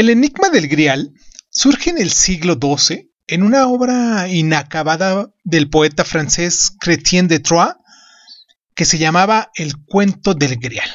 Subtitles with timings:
[0.00, 1.12] El enigma del Grial
[1.50, 7.74] surge en el siglo XII en una obra inacabada del poeta francés Chrétien de Troyes
[8.74, 10.88] que se llamaba El cuento del Grial.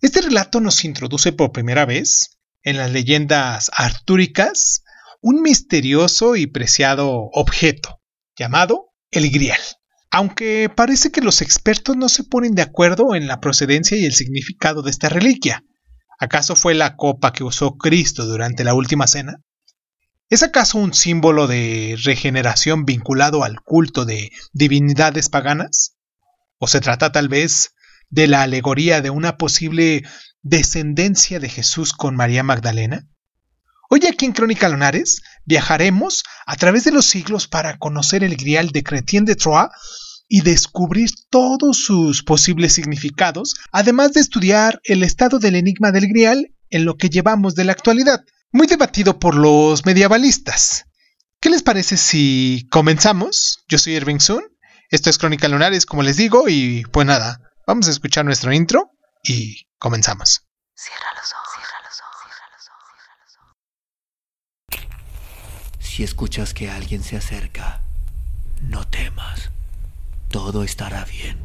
[0.00, 4.82] Este relato nos introduce por primera vez en las leyendas artúricas
[5.20, 8.00] un misterioso y preciado objeto
[8.36, 9.60] llamado el Grial.
[10.10, 14.12] Aunque parece que los expertos no se ponen de acuerdo en la procedencia y el
[14.12, 15.62] significado de esta reliquia.
[16.18, 19.40] ¿Acaso fue la copa que usó Cristo durante la última cena?
[20.28, 25.96] ¿Es acaso un símbolo de regeneración vinculado al culto de divinidades paganas?
[26.58, 27.74] ¿O se trata tal vez
[28.10, 30.02] de la alegoría de una posible
[30.42, 33.06] descendencia de Jesús con María Magdalena?
[33.88, 38.70] Hoy aquí en Crónica Lonares viajaremos a través de los siglos para conocer el grial
[38.70, 39.70] de Chrétien de Troyes
[40.28, 46.52] y descubrir todos sus posibles significados, además de estudiar el estado del enigma del grial
[46.70, 50.84] en lo que llevamos de la actualidad, muy debatido por los medievalistas.
[51.40, 53.64] ¿Qué les parece si comenzamos?
[53.68, 54.42] Yo soy Irving Sun,
[54.90, 58.90] esto es Crónica Lunares, como les digo, y pues nada, vamos a escuchar nuestro intro
[59.22, 60.42] y comenzamos.
[60.74, 63.36] Cierra los ojos, cierra los ojos, cierra los ojos, cierra los
[64.82, 65.88] ojos.
[65.88, 67.82] Si escuchas que alguien se acerca,
[68.60, 69.50] no temas
[70.30, 71.36] todo estará bien.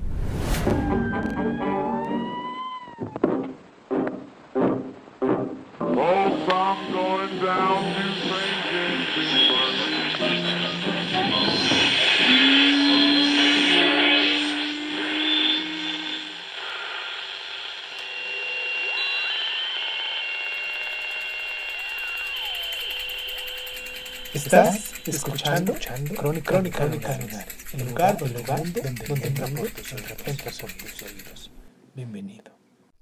[24.34, 30.72] Estás escuchando, escuchando Crónica, Crónica, Crónica el lugar, el lugar donde, donde, donde entra por
[30.74, 31.52] tus oídos.
[31.96, 32.58] Bienvenido.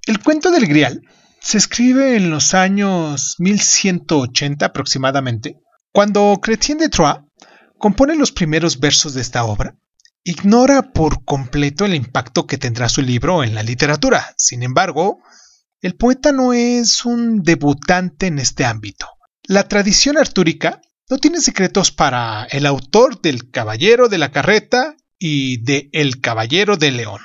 [0.05, 1.01] El cuento del Grial
[1.39, 5.59] se escribe en los años 1180 aproximadamente,
[5.91, 7.23] cuando Chrétien de Troyes
[7.77, 9.75] compone los primeros versos de esta obra.
[10.23, 14.33] Ignora por completo el impacto que tendrá su libro en la literatura.
[14.37, 15.19] Sin embargo,
[15.81, 19.07] el poeta no es un debutante en este ámbito.
[19.43, 20.79] La tradición artúrica
[21.11, 26.77] no tiene secretos para el autor del Caballero de la Carreta y de El Caballero
[26.77, 27.19] de León.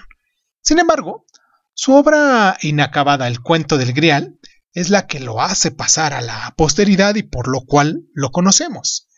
[0.61, 1.25] Sin embargo,
[1.73, 4.41] su obra inacabada, El cuento del Grial,
[4.73, 9.09] es la que lo hace pasar a la posteridad y por lo cual lo conocemos.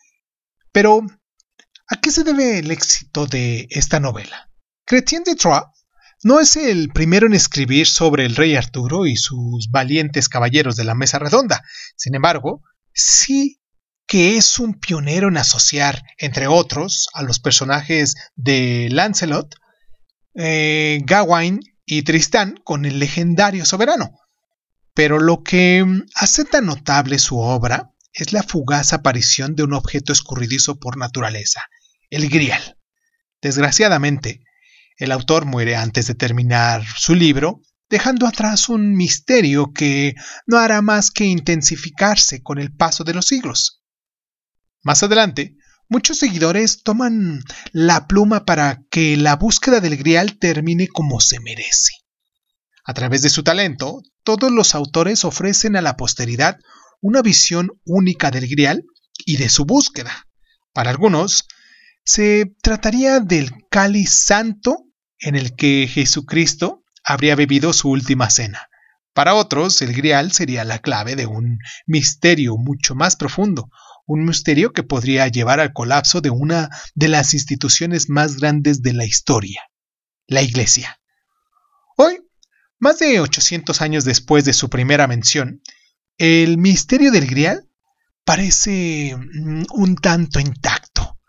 [0.71, 1.01] Pero,
[1.87, 4.51] ¿a qué se debe el éxito de esta novela?
[4.85, 5.63] Chrétien de Troyes
[6.21, 10.83] no es el primero en escribir sobre el rey Arturo y sus valientes caballeros de
[10.83, 11.63] la mesa redonda.
[11.95, 12.61] Sin embargo,
[12.93, 13.58] sí
[14.09, 19.53] que es un pionero en asociar, entre otros, a los personajes de Lancelot,
[20.33, 24.09] eh, Gawain y Tristán con el legendario soberano.
[24.95, 30.11] Pero lo que hace tan notable su obra es la fugaz aparición de un objeto
[30.11, 31.61] escurridizo por naturaleza,
[32.09, 32.79] el grial.
[33.43, 34.41] Desgraciadamente,
[34.97, 37.61] el autor muere antes de terminar su libro,
[37.91, 40.15] dejando atrás un misterio que
[40.47, 43.78] no hará más que intensificarse con el paso de los siglos.
[44.81, 45.55] Más adelante,
[45.89, 51.93] muchos seguidores toman la pluma para que la búsqueda del grial termine como se merece.
[52.85, 56.57] A través de su talento, todos los autores ofrecen a la posteridad
[57.01, 58.83] una visión única del grial
[59.25, 60.27] y de su búsqueda.
[60.73, 61.45] Para algunos,
[62.03, 64.85] se trataría del cáliz santo
[65.19, 68.69] en el que Jesucristo habría bebido su última cena.
[69.13, 73.69] Para otros, el grial sería la clave de un misterio mucho más profundo,
[74.09, 78.93] un misterio que podría llevar al colapso de una de las instituciones más grandes de
[78.93, 79.61] la historia,
[80.25, 80.99] la Iglesia.
[81.95, 82.19] Hoy,
[82.79, 85.61] más de 800 años después de su primera mención,
[86.17, 87.69] el misterio del Grial
[88.25, 91.19] parece mm, un tanto intacto.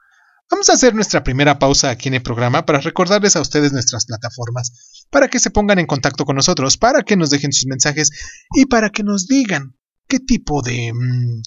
[0.51, 4.07] Vamos a hacer nuestra primera pausa aquí en el programa para recordarles a ustedes nuestras
[4.07, 8.11] plataformas, para que se pongan en contacto con nosotros, para que nos dejen sus mensajes
[8.57, 9.77] y para que nos digan
[10.09, 11.43] qué tipo de mm,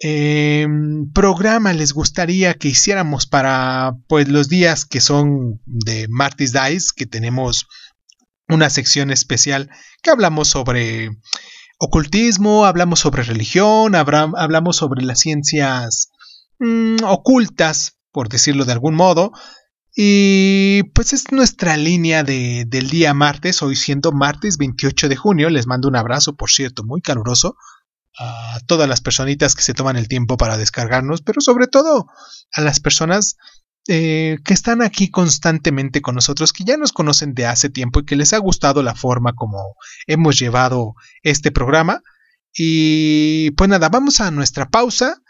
[0.00, 0.66] eh,
[1.12, 7.06] programa les gustaría que hiciéramos para pues los días que son de Martis Dice, que
[7.06, 7.66] tenemos
[8.48, 9.70] una sección especial
[10.02, 11.10] que hablamos sobre
[11.78, 16.10] ocultismo, hablamos sobre religión, hablamos sobre las ciencias
[16.60, 19.32] mm, ocultas, por decirlo de algún modo.
[20.00, 25.50] Y pues es nuestra línea de, del día martes, hoy siendo martes 28 de junio.
[25.50, 27.56] Les mando un abrazo, por cierto, muy caluroso
[28.18, 32.06] a todas las personitas que se toman el tiempo para descargarnos, pero sobre todo
[32.52, 33.36] a las personas
[33.86, 38.04] eh, que están aquí constantemente con nosotros, que ya nos conocen de hace tiempo y
[38.04, 39.76] que les ha gustado la forma como
[40.06, 42.02] hemos llevado este programa.
[42.54, 45.22] Y pues nada, vamos a nuestra pausa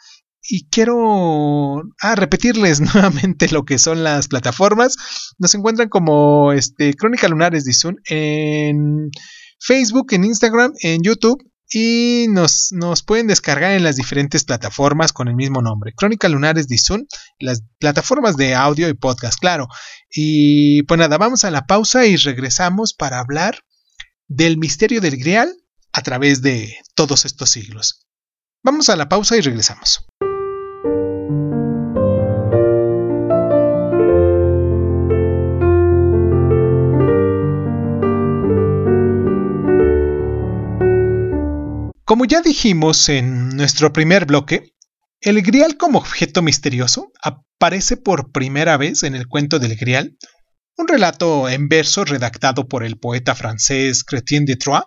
[0.43, 4.97] y quiero ah, repetirles nuevamente lo que son las plataformas.
[5.39, 9.11] Nos encuentran como este, Crónica Lunares Zoom en
[9.61, 11.39] Facebook, en Instagram, en YouTube
[11.71, 15.93] y nos, nos, pueden descargar en las diferentes plataformas con el mismo nombre.
[15.95, 17.05] Crónica Lunares Zoom,
[17.39, 19.69] las plataformas de audio y podcast, claro.
[20.11, 23.65] Y pues nada, vamos a la pausa y regresamos para hablar
[24.29, 25.55] del misterio del Grial
[25.93, 28.07] a través de todos estos siglos.
[28.63, 30.07] Vamos a la pausa y regresamos.
[42.09, 44.75] Como ya dijimos en nuestro primer bloque,
[45.21, 50.17] el grial como objeto misterioso aparece por primera vez en el cuento del grial,
[50.79, 54.87] un relato en verso redactado por el poeta francés Chrétien de Troyes,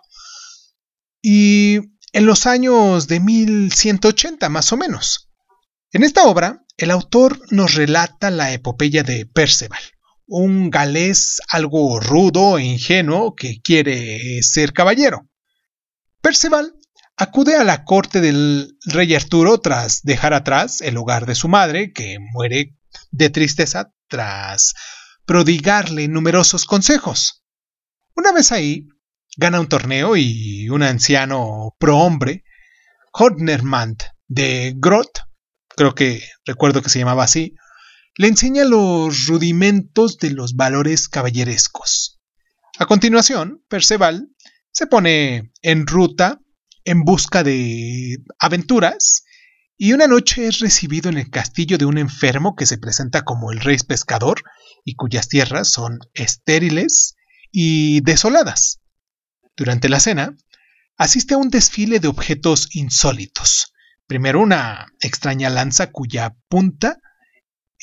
[1.22, 1.76] y
[2.12, 5.30] en los años de 1180 más o menos.
[5.92, 9.82] En esta obra, el autor nos relata la epopeya de Perceval,
[10.26, 15.28] un galés algo rudo e ingenuo que quiere ser caballero.
[16.20, 16.74] Perceval
[17.16, 21.92] acude a la corte del rey Arturo tras dejar atrás el hogar de su madre,
[21.92, 22.76] que muere
[23.10, 24.74] de tristeza tras
[25.24, 27.44] prodigarle numerosos consejos.
[28.14, 28.88] Una vez ahí,
[29.36, 32.44] gana un torneo y un anciano prohombre,
[33.12, 35.20] Hodnermant de Groth,
[35.68, 37.54] creo que recuerdo que se llamaba así,
[38.16, 42.20] le enseña los rudimentos de los valores caballerescos.
[42.78, 44.28] A continuación, Perceval
[44.70, 46.40] se pone en ruta
[46.84, 49.24] en busca de aventuras
[49.76, 53.50] y una noche es recibido en el castillo de un enfermo que se presenta como
[53.50, 54.42] el rey pescador
[54.84, 57.16] y cuyas tierras son estériles
[57.50, 58.80] y desoladas.
[59.56, 60.36] Durante la cena,
[60.96, 63.72] asiste a un desfile de objetos insólitos.
[64.06, 66.98] Primero una extraña lanza cuya punta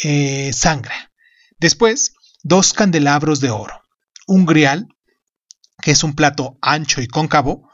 [0.02, 1.12] eh, sangra.
[1.58, 2.14] Después,
[2.44, 3.84] dos candelabros de oro.
[4.28, 4.88] Un grial,
[5.82, 7.69] que es un plato ancho y cóncavo,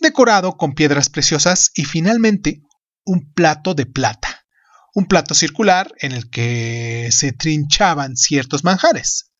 [0.00, 2.62] decorado con piedras preciosas y finalmente
[3.04, 4.46] un plato de plata,
[4.94, 9.32] un plato circular en el que se trinchaban ciertos manjares.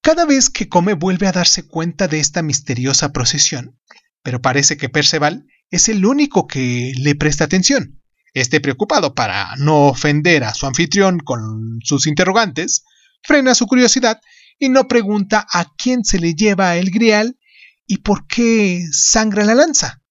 [0.00, 3.78] Cada vez que come vuelve a darse cuenta de esta misteriosa procesión,
[4.22, 8.02] pero parece que Perceval es el único que le presta atención.
[8.32, 12.84] Este preocupado para no ofender a su anfitrión con sus interrogantes,
[13.22, 14.20] frena su curiosidad
[14.58, 17.36] y no pregunta a quién se le lleva el grial
[17.86, 20.02] ¿Y por qué sangra la lanza?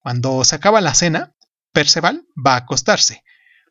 [0.00, 1.34] Cuando se acaba la cena,
[1.72, 3.22] Perceval va a acostarse.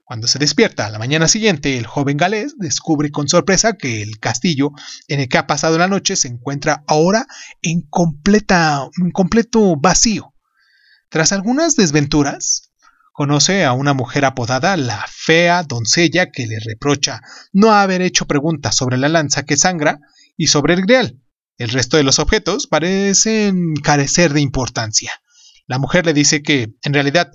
[0.06, 4.19] Cuando se despierta a la mañana siguiente, el joven galés descubre con sorpresa que el
[4.19, 4.72] castillo
[5.07, 7.25] en el que ha pasado la noche se encuentra ahora
[7.62, 10.34] en, completa, en completo vacío.
[11.10, 12.74] Tras algunas desventuras,
[13.13, 18.75] conoce a una mujer apodada la fea doncella que le reprocha no haber hecho preguntas
[18.75, 20.00] sobre la lanza que sangra
[20.36, 21.23] y sobre el grial.
[21.58, 25.12] El resto de los objetos parecen carecer de importancia.
[25.68, 27.32] La mujer le dice que, en realidad,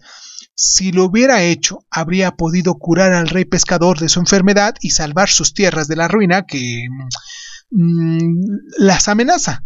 [0.55, 5.29] si lo hubiera hecho, habría podido curar al rey pescador de su enfermedad y salvar
[5.29, 6.85] sus tierras de la ruina que
[7.71, 8.43] mm,
[8.79, 9.65] las amenaza.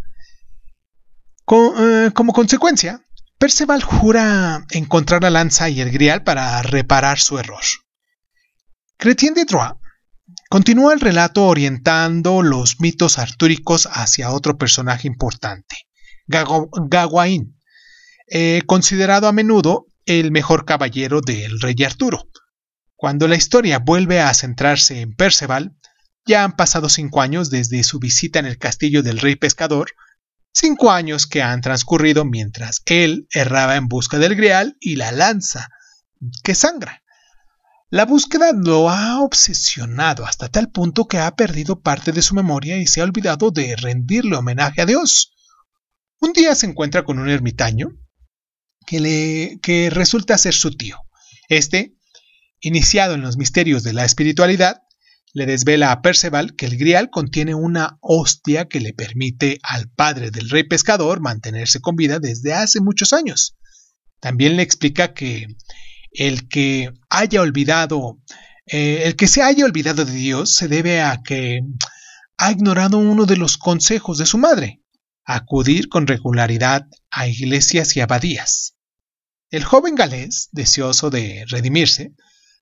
[1.50, 3.00] Eh, como consecuencia,
[3.38, 7.64] Perceval jura encontrar la lanza y el grial para reparar su error.
[8.98, 9.81] Chrétien de Troyes
[10.52, 15.76] Continúa el relato orientando los mitos artúricos hacia otro personaje importante,
[16.26, 17.58] Gawain,
[18.28, 22.28] eh, considerado a menudo el mejor caballero del rey Arturo.
[22.96, 25.74] Cuando la historia vuelve a centrarse en Perceval,
[26.26, 29.92] ya han pasado cinco años desde su visita en el castillo del rey pescador,
[30.52, 35.70] cinco años que han transcurrido mientras él erraba en busca del grial y la lanza
[36.44, 37.01] que sangra.
[37.92, 42.78] La búsqueda lo ha obsesionado hasta tal punto que ha perdido parte de su memoria
[42.78, 45.34] y se ha olvidado de rendirle homenaje a Dios.
[46.18, 47.90] Un día se encuentra con un ermitaño
[48.86, 50.96] que, le, que resulta ser su tío.
[51.50, 51.94] Este,
[52.60, 54.80] iniciado en los misterios de la espiritualidad,
[55.34, 60.30] le desvela a Perceval que el grial contiene una hostia que le permite al padre
[60.30, 63.54] del rey pescador mantenerse con vida desde hace muchos años.
[64.18, 65.46] También le explica que
[66.12, 68.18] el que haya olvidado,
[68.66, 71.60] eh, el que se haya olvidado de Dios se debe a que
[72.36, 74.82] ha ignorado uno de los consejos de su madre,
[75.24, 78.76] acudir con regularidad a iglesias y abadías.
[79.50, 82.14] El joven galés, deseoso de redimirse,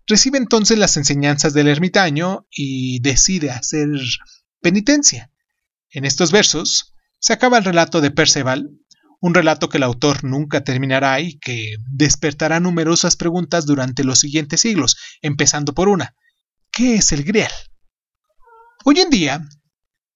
[0.07, 3.89] recibe entonces las enseñanzas del ermitaño y decide hacer
[4.61, 5.31] penitencia.
[5.91, 8.71] En estos versos se acaba el relato de Perceval,
[9.21, 14.63] un relato que el autor nunca terminará y que despertará numerosas preguntas durante los siguientes
[14.63, 16.15] siglos, empezando por una.
[16.73, 17.53] ¿Qué es el Grial?
[18.85, 19.43] Hoy en día,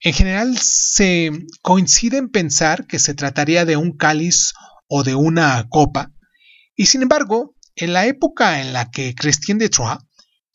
[0.01, 1.31] en general se
[1.61, 4.55] coincide en pensar que se trataría de un cáliz
[4.89, 6.13] o de una copa,
[6.75, 9.99] y sin embargo, en la época en la que Christian de Troyes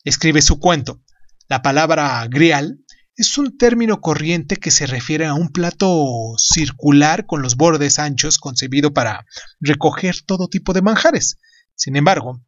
[0.04, 1.02] escribe su cuento,
[1.48, 2.78] la palabra grial
[3.16, 8.38] es un término corriente que se refiere a un plato circular con los bordes anchos
[8.38, 9.26] concebido para
[9.60, 11.38] recoger todo tipo de manjares.
[11.74, 12.40] Sin embargo,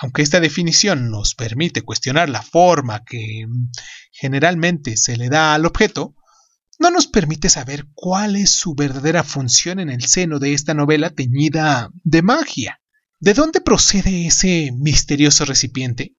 [0.00, 3.46] aunque esta definición nos permite cuestionar la forma que
[4.12, 6.14] generalmente se le da al objeto,
[6.78, 11.10] no nos permite saber cuál es su verdadera función en el seno de esta novela
[11.10, 12.80] teñida de magia.
[13.18, 16.14] ¿De dónde procede ese misterioso recipiente?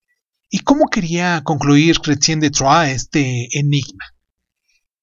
[0.52, 4.04] ¿Y cómo quería concluir Chrétien de Troyes este enigma?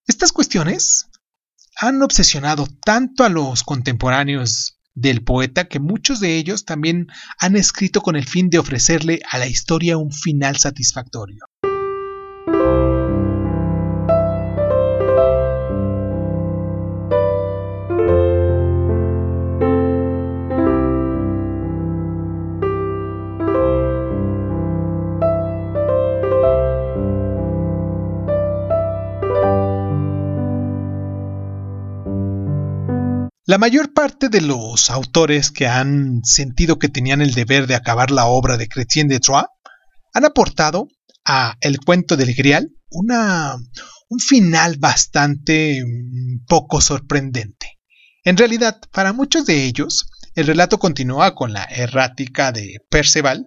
[0.09, 1.07] Estas cuestiones
[1.76, 7.07] han obsesionado tanto a los contemporáneos del poeta que muchos de ellos también
[7.38, 11.45] han escrito con el fin de ofrecerle a la historia un final satisfactorio.
[33.49, 38.11] La mayor parte de los autores que han sentido que tenían el deber de acabar
[38.11, 39.47] la obra de Chrétien de Troyes
[40.12, 40.88] han aportado
[41.25, 43.55] a El cuento del Grial una,
[44.09, 47.79] un final bastante mm, poco sorprendente.
[48.25, 53.47] En realidad, para muchos de ellos, el relato continúa con la errática de Perceval,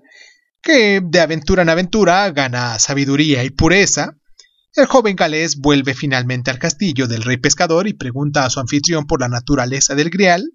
[0.62, 4.14] que de aventura en aventura gana sabiduría y pureza,
[4.76, 9.08] el joven galés vuelve finalmente al castillo del rey pescador y pregunta a su anfitrión
[9.08, 10.54] por la naturaleza del grial.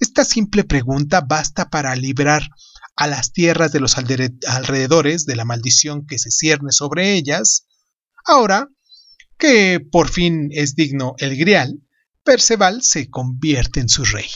[0.00, 2.48] Esta simple pregunta basta para librar
[2.96, 7.66] a las tierras de los alrededores de la maldición que se cierne sobre ellas.
[8.24, 8.68] Ahora
[9.38, 11.80] que por fin es digno el grial,
[12.24, 14.26] Perceval se convierte en su rey.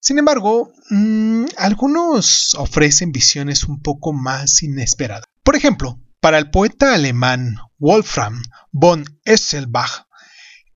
[0.00, 5.24] Sin embargo, mm, algunos ofrecen visiones un poco más inesperadas.
[5.44, 10.06] Por ejemplo, para el poeta alemán Wolfram von Esselbach,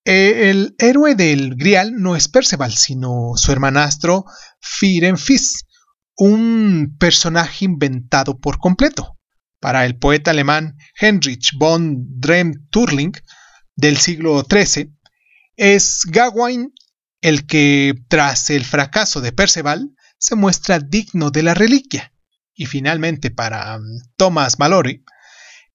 [0.06, 4.24] eh, el héroe del Grial no es Perceval, sino su hermanastro
[4.60, 5.64] Firenfis,
[6.16, 9.18] un personaje inventado por completo.
[9.60, 13.12] Para el poeta alemán Heinrich von Drem-Turling
[13.76, 14.94] del siglo XIII,
[15.56, 16.72] es Gawain
[17.22, 22.12] el que, tras el fracaso de Perceval, se muestra digno de la reliquia.
[22.54, 23.82] Y finalmente, para mm,
[24.16, 25.02] Thomas Mallory,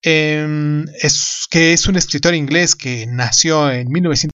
[0.02, 4.32] Em, es, que es un escritor inglés que nació en 1900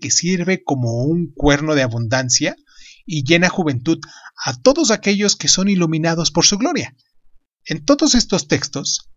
[0.00, 2.56] que sirve como un cuerno de abundancia
[3.04, 3.98] y llena juventud
[4.44, 6.96] a todos aquellos que son iluminados por su gloria.
[7.64, 9.10] En todos estos textos,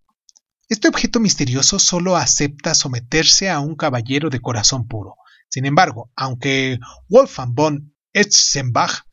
[0.67, 5.15] este objeto misterioso solo acepta someterse a un caballero de corazón puro.
[5.49, 9.03] Sin embargo, aunque Wolfgang von Etzenbach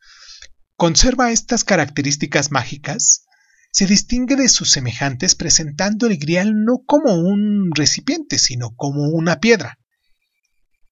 [0.75, 3.26] conserva estas características mágicas,
[3.77, 9.39] se distingue de sus semejantes presentando el grial no como un recipiente, sino como una
[9.39, 9.77] piedra.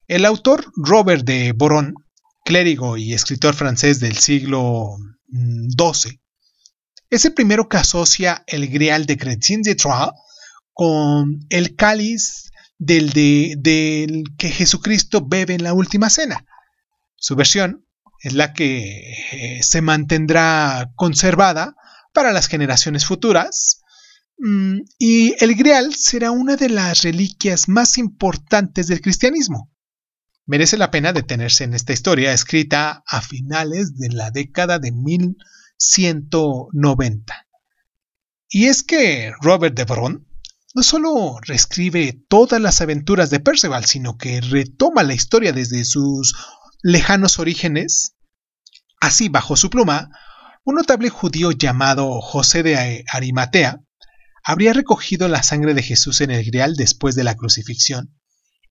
[0.08, 1.96] El autor Robert de Boron,
[2.44, 4.98] clérigo y escritor francés del siglo
[5.32, 6.22] XII,
[7.10, 10.12] es el primero que asocia el grial de Chrétien de Troyes
[10.72, 13.10] con el cáliz del,
[13.63, 16.46] del que Jesucristo bebe en la última cena.
[17.15, 17.84] Su versión
[18.22, 21.75] es la que eh, se mantendrá conservada
[22.16, 23.84] para las generaciones futuras.
[24.40, 29.72] Mm, y el Grial será una de las reliquias más importantes del cristianismo.
[30.48, 37.48] Merece la pena detenerse en esta historia escrita a finales de la década de 1190.
[38.50, 40.28] Y es que Robert de Boron
[40.74, 46.36] no solo reescribe todas las aventuras de Perceval, sino que retoma la historia desde sus
[46.84, 48.18] lejanos orígenes.
[49.00, 50.10] Así, bajo su pluma,
[50.66, 53.82] un notable judío llamado José de Arimatea
[54.44, 58.16] habría recogido la sangre de Jesús en el grial después de la crucifixión,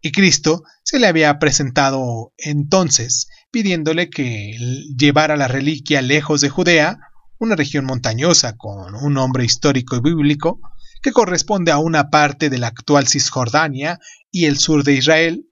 [0.02, 4.56] y Cristo se le había presentado entonces pidiéndole que
[4.96, 6.98] llevara la reliquia lejos de Judea,
[7.38, 10.60] una región montañosa con un nombre histórico y bíblico,
[11.00, 14.00] que corresponde a una parte de la actual Cisjordania
[14.32, 15.46] y el sur de Israel,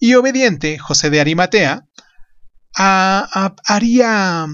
[0.00, 1.86] y obediente José de Arimatea
[2.76, 4.46] habría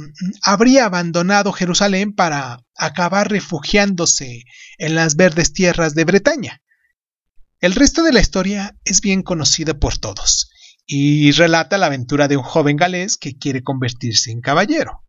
[0.85, 4.45] abandonado Jerusalén para acabar refugiándose
[4.79, 6.62] en las verdes tierras de Bretaña.
[7.61, 10.50] El resto de la historia es bien conocida por todos,
[10.87, 15.05] y relata la aventura de un joven galés que quiere convertirse en caballero.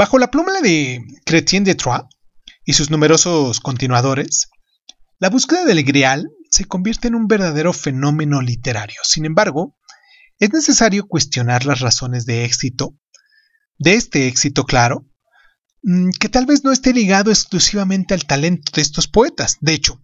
[0.00, 2.06] Bajo la pluma de Chrétien de Troyes
[2.64, 4.48] y sus numerosos continuadores,
[5.18, 8.98] la búsqueda del Grial se convierte en un verdadero fenómeno literario.
[9.02, 9.76] Sin embargo,
[10.38, 12.96] es necesario cuestionar las razones de éxito,
[13.78, 15.06] de este éxito claro,
[15.82, 19.58] mm, que tal vez no esté ligado exclusivamente al talento de estos poetas.
[19.60, 20.00] De hecho,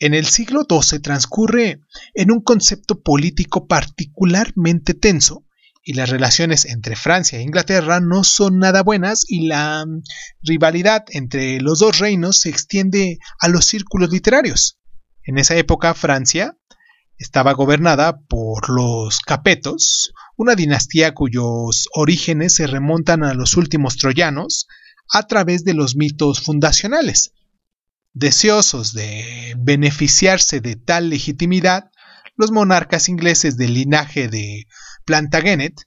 [0.00, 1.82] en el siglo XII transcurre
[2.14, 5.45] en un concepto político particularmente tenso
[5.88, 10.02] y las relaciones entre Francia e Inglaterra no son nada buenas y la mm,
[10.42, 14.80] rivalidad entre los dos reinos se extiende a los círculos literarios.
[15.22, 16.56] En esa época Francia
[17.18, 24.66] estaba gobernada por los Capetos, una dinastía cuyos orígenes se remontan a los últimos troyanos
[25.08, 27.32] a través de los mitos fundacionales.
[28.12, 31.92] Deseosos de beneficiarse de tal legitimidad,
[32.34, 34.66] los monarcas ingleses del linaje de
[35.06, 35.80] Plantagenet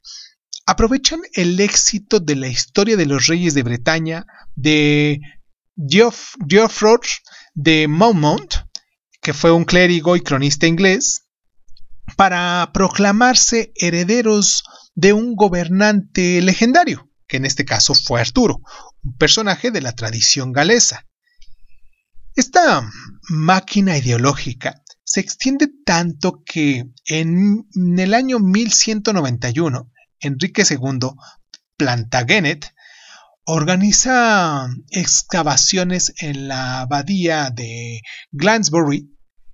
[0.66, 5.20] aprovechan el éxito de la historia de los reyes de Bretaña de
[5.78, 7.00] Geoffroy
[7.54, 8.56] de Monmouth,
[9.22, 11.26] que fue un clérigo y cronista inglés,
[12.16, 14.64] para proclamarse herederos
[14.96, 18.62] de un gobernante legendario, que en este caso fue Arturo,
[19.04, 21.06] un personaje de la tradición galesa.
[22.36, 22.90] Esta
[23.28, 27.66] máquina ideológica se extiende tanto que en,
[27.98, 31.10] el año 1191 Enrique II
[31.78, 32.76] Plantagenet
[33.44, 38.02] organiza excavaciones en la abadía de
[38.32, 39.12] Glansbury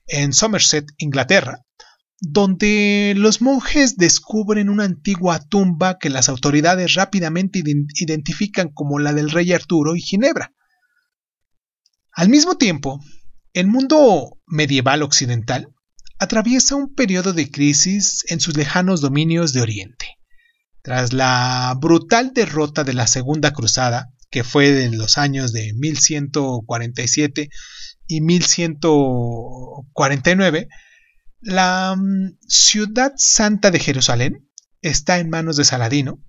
[0.08, 1.62] en Somerset, Inglaterra,
[2.20, 9.32] donde los monjes descubren una antigua tumba que las autoridades rápidamente identifican como la del
[9.32, 10.54] rey Arturo y Ginebra.
[12.12, 13.00] Al mismo tiempo,
[13.56, 15.74] el mundo medieval occidental
[16.20, 20.18] atraviesa un periodo de crisis en sus lejanos dominios de Oriente.
[20.82, 27.48] Tras la brutal derrota de la Segunda Cruzada, que fue en los años de 1147
[28.08, 30.68] y 1149,
[31.40, 34.50] la mm, ciudad santa de Jerusalén
[34.82, 36.22] está en manos de Saladino,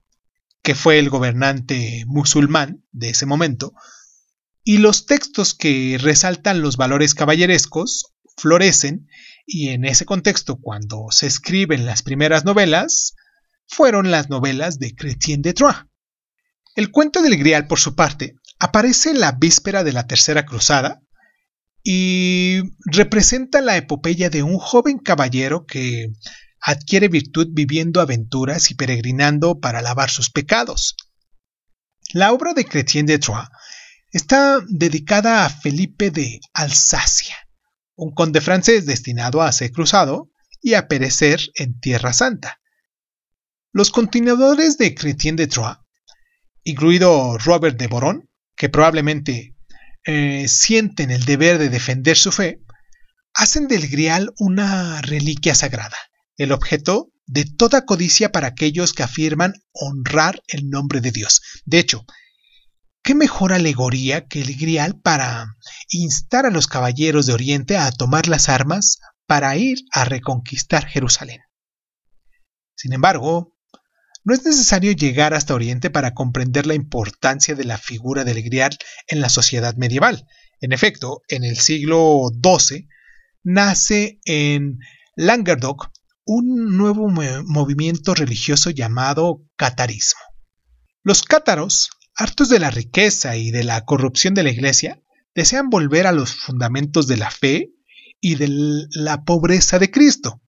[0.63, 3.73] que fue el gobernante musulmán de ese momento,
[4.69, 9.07] y los textos que resaltan los valores caballerescos florecen
[9.47, 13.15] y en ese contexto cuando se escriben las primeras novelas
[13.69, 15.85] fueron las novelas de Chrétien de Troyes.
[16.75, 21.01] El cuento del Grial, por su parte, aparece en la víspera de la Tercera Cruzada
[21.85, 26.09] y representa la epopeya de un joven caballero que
[26.61, 30.97] adquiere virtud viviendo aventuras y peregrinando para lavar sus pecados.
[32.13, 33.49] La obra de Chrétien de Troyes
[34.17, 37.37] está dedicada a Felipe de Alsacia,
[37.97, 40.31] un conde francés destinado a ser cruzado
[40.63, 42.59] y a perecer en Tierra Santa.
[43.73, 45.77] Los continuadores de Chrétien de Troyes,
[46.65, 49.55] incluido Robert de Boron, que probablemente
[50.05, 52.63] eh, sienten el deber de defender su fe,
[53.35, 55.99] hacen del grial una reliquia sagrada,
[56.39, 61.43] el objeto de toda codicia para aquellos que afirman honrar el nombre de Dios.
[61.67, 62.07] De hecho,
[63.07, 65.55] ¿Qué mejor alegoría que el grial para
[65.91, 71.41] instar a los caballeros de Oriente a tomar las armas para ir a reconquistar Jerusalén?
[72.75, 73.55] Sin embargo,
[74.25, 78.77] no es necesario llegar hasta Oriente para comprender la importancia de la figura del grial
[79.07, 80.27] en la sociedad medieval.
[80.61, 82.89] En efecto, en el siglo XII
[83.45, 84.81] nace en
[85.15, 85.93] Languedoc
[86.25, 90.19] un nuevo movimiento religioso llamado catarismo.
[91.05, 95.03] Los cátaros hartos de la riqueza y de la corrupción de la Iglesia,
[95.35, 97.75] desean volver a los fundamentos de la fe
[98.21, 98.49] y de
[98.91, 100.41] la pobreza de Cristo.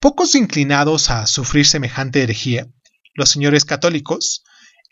[0.00, 2.66] Pocos inclinados a sufrir semejante herejía,
[3.14, 4.42] los señores católicos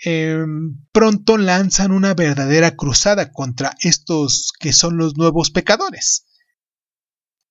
[0.05, 6.27] em, pronto lanzan una verdadera cruzada contra estos que son los nuevos pecadores.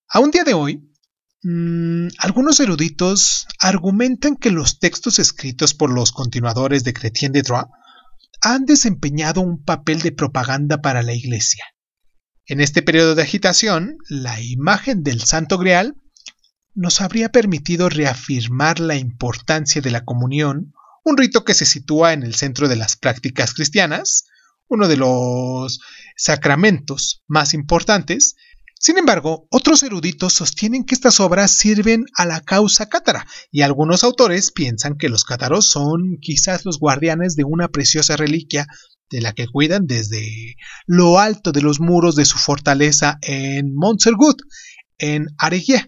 [0.08, 0.90] A un día de hoy,
[1.44, 7.68] mm, algunos eruditos argumentan que los textos escritos por los continuadores de Chrétien de Troyes
[8.42, 11.64] han desempeñado un papel de propaganda para la Iglesia.
[12.46, 15.96] En este periodo de agitación, la imagen del Santo Grial
[16.74, 20.74] nos habría permitido reafirmar la importancia de la comunión,
[21.04, 24.26] un rito que se sitúa en el centro de las prácticas cristianas,
[24.68, 25.80] uno de los
[26.16, 28.36] sacramentos más importantes.
[28.84, 34.04] Sin embargo, otros eruditos sostienen que estas obras sirven a la causa cátara, y algunos
[34.04, 38.66] autores piensan que los cátaros son quizás los guardianes de una preciosa reliquia
[39.12, 40.56] de la que cuidan desde
[40.88, 44.42] lo alto de los muros de su fortaleza en Montsergut,
[44.98, 45.86] en Aregué.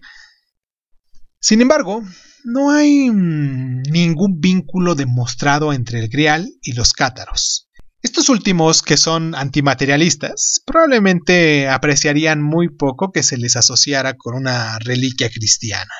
[1.40, 2.04] Sin embargo,
[2.44, 7.63] no hay mm, ningún vínculo demostrado entre el grial y los cátaros.
[8.14, 14.78] Estos últimos, que son antimaterialistas, probablemente apreciarían muy poco que se les asociara con una
[14.78, 15.90] reliquia cristiana.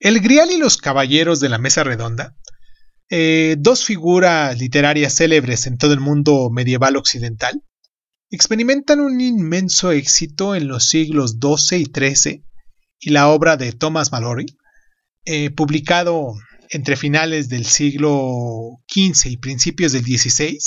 [0.00, 2.34] El Grial y los Caballeros de la Mesa Redonda,
[3.10, 7.62] eh, dos figuras literarias célebres en todo el mundo medieval occidental,
[8.30, 12.44] experimentan un inmenso éxito en los siglos XII y XIII
[12.98, 14.46] y la obra de Thomas Mallory,
[15.26, 16.32] eh, publicado
[16.70, 20.58] entre finales del siglo XV y principios del XVI,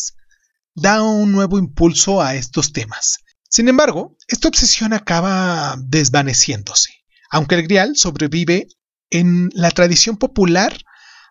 [0.75, 3.17] da un nuevo impulso a estos temas.
[3.49, 6.91] Sin embargo, esta obsesión acaba desvaneciéndose,
[7.31, 8.67] aunque el Grial sobrevive
[9.13, 10.75] en la tradición popular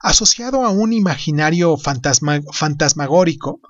[0.01, 3.61] asociado a un imaginario fantasmagórico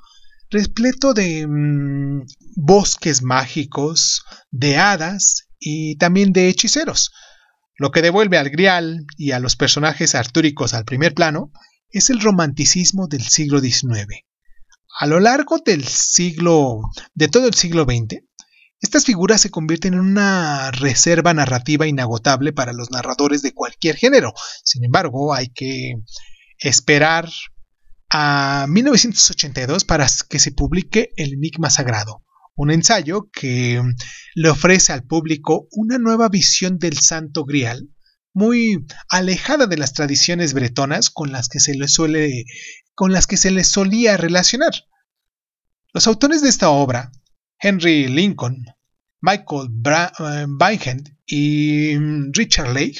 [0.51, 7.11] repleto de mm, bosques mágicos, de hadas y también de hechiceros.
[7.77, 11.51] Lo que devuelve al Grial y a los personajes artúricos al primer plano
[11.88, 14.27] es el romanticismo del siglo XIX.
[15.01, 16.83] A lo largo del siglo,
[17.14, 18.22] de todo el siglo XX,
[18.83, 24.35] estas figuras se convierten en una reserva narrativa inagotable para los narradores de cualquier género.
[24.64, 25.95] Sin embargo, hay que
[26.59, 27.31] esperar
[28.11, 32.25] a 1982 para que se publique El Enigma Sagrado,
[32.57, 33.81] un ensayo que
[34.35, 37.88] le ofrece al público una nueva visión del Santo Grial,
[38.35, 42.47] muy alejada de las tradiciones bretonas con las que se le suele
[42.95, 44.73] con las que se le solía relacionar.
[45.95, 47.12] Los autores de esta obra
[47.64, 48.66] Henry Lincoln,
[49.20, 52.98] Michael Bynhend eh, y mm, Richard Lake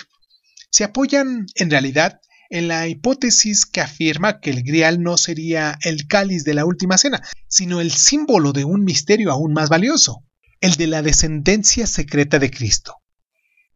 [0.71, 6.07] se apoyan en realidad en la hipótesis que afirma que el grial no sería el
[6.07, 10.25] cáliz de la última cena, sino el símbolo de un misterio aún más valioso,
[10.61, 12.97] el de la descendencia secreta de Cristo.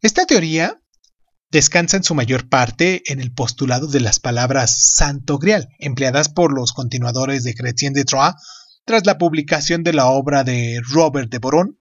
[0.03, 0.81] Esta teoría
[1.51, 6.55] descansa en su mayor parte en el postulado de las palabras santo grial, empleadas por
[6.55, 8.35] los continuadores de Chrétien de Troyes
[8.87, 11.79] tras la publicación de la obra de Robert de Boron,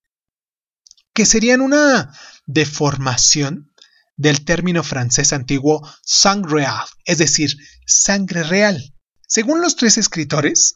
[1.14, 2.12] que serían una
[2.46, 3.72] deformación
[4.18, 8.94] del término francés antiguo sang real, es decir, sangre real.
[9.28, 10.74] Según los tres escritores,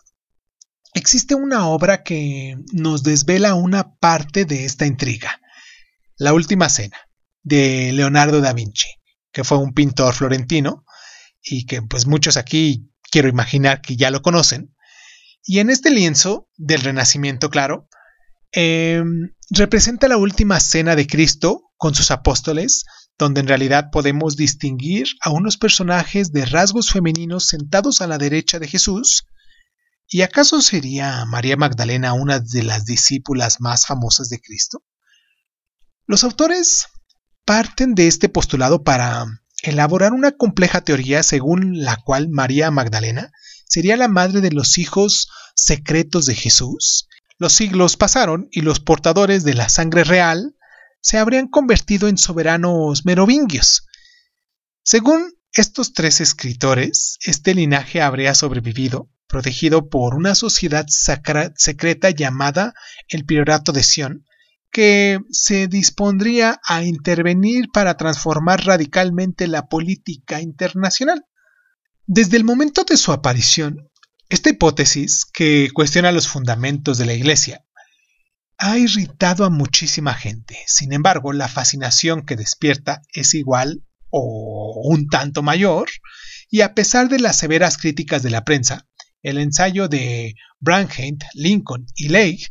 [0.93, 5.41] existe una obra que nos desvela una parte de esta intriga,
[6.15, 6.97] La Última Cena,
[7.41, 8.89] de Leonardo da Vinci,
[9.31, 10.85] que fue un pintor florentino
[11.41, 14.75] y que pues muchos aquí quiero imaginar que ya lo conocen,
[15.43, 17.87] y en este lienzo del Renacimiento, claro,
[18.51, 22.85] em, representa la última cena de Cristo con sus apóstoles,
[23.17, 28.59] donde en realidad podemos distinguir a unos personajes de rasgos femeninos sentados a la derecha
[28.59, 29.25] de Jesús.
[30.07, 34.83] ¿Y acaso sería María Magdalena una de las discípulas más famosas de Cristo?
[36.05, 36.87] Los autores
[37.45, 39.25] parten de este postulado para
[39.61, 43.31] elaborar una compleja teoría según la cual María Magdalena
[43.69, 47.07] sería la madre de los hijos secretos de Jesús.
[47.37, 50.55] Los siglos pasaron y los portadores de la sangre real
[51.01, 53.85] se habrían convertido en soberanos merovingios.
[54.83, 62.73] Según estos tres escritores, este linaje habría sobrevivido, protegido por una sociedad secreta llamada
[63.07, 64.25] el Priorato de Sion,
[64.71, 71.25] que se dispondría a intervenir para transformar radicalmente la política internacional.
[72.11, 73.87] Desde el momento de su aparición,
[74.29, 77.63] esta hipótesis, que cuestiona los fundamentos de la Iglesia,
[78.57, 80.57] ha irritado a muchísima gente.
[80.65, 85.87] Sin embargo, la fascinación que despierta es igual o un tanto mayor,
[86.49, 88.87] y a pesar de las severas críticas de la prensa,
[89.21, 92.47] el ensayo de Branheim, Lincoln y Lake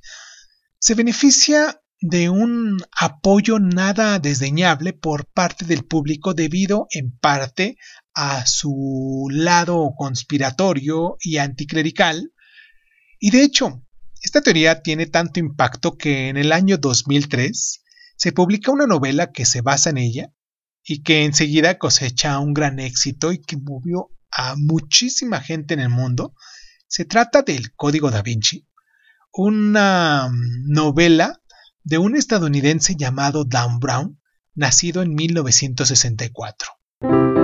[0.79, 7.77] se beneficia de un apoyo nada desdeñable por parte del público debido en parte
[8.21, 12.33] a su lado conspiratorio y anticlerical.
[13.21, 13.87] Y de hecho,
[14.21, 17.85] esta teoría tiene tanto impacto que en el año 2003
[18.17, 20.33] se publica una novela que se basa en ella
[20.85, 25.91] y que enseguida cosecha un gran éxito y que movió a muchísima gente en el
[25.91, 26.35] mundo.
[26.89, 28.67] Se trata del Código da Vinci,
[29.33, 30.29] una
[30.67, 31.41] novela
[31.85, 34.21] de un estadounidense llamado Dan Brown,
[34.57, 37.38] nacido en 1964.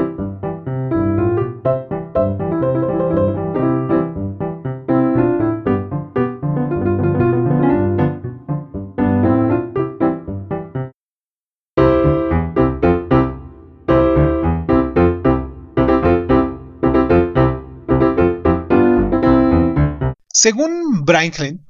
[20.45, 21.67] Según Franklin,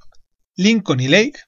[0.57, 1.39] Lincoln y Lake,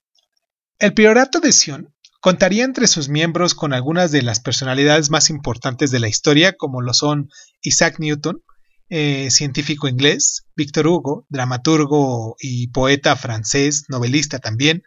[0.80, 5.92] el priorato de Sion contaría entre sus miembros con algunas de las personalidades más importantes
[5.92, 7.28] de la historia, como lo son
[7.62, 8.42] Isaac Newton,
[8.88, 14.84] eh, científico inglés, Víctor Hugo, dramaturgo y poeta francés, novelista también,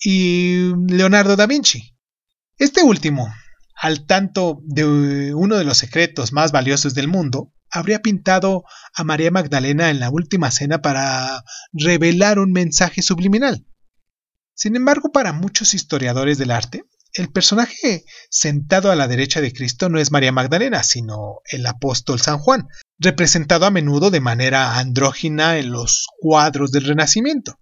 [0.00, 1.94] y Leonardo da Vinci.
[2.56, 3.30] Este último,
[3.74, 9.30] al tanto de uno de los secretos más valiosos del mundo, habría pintado a María
[9.30, 13.66] Magdalena en la última cena para revelar un mensaje subliminal.
[14.54, 19.88] Sin embargo, para muchos historiadores del arte, el personaje sentado a la derecha de Cristo
[19.88, 25.58] no es María Magdalena, sino el apóstol San Juan, representado a menudo de manera andrógina
[25.58, 27.58] en los cuadros del Renacimiento.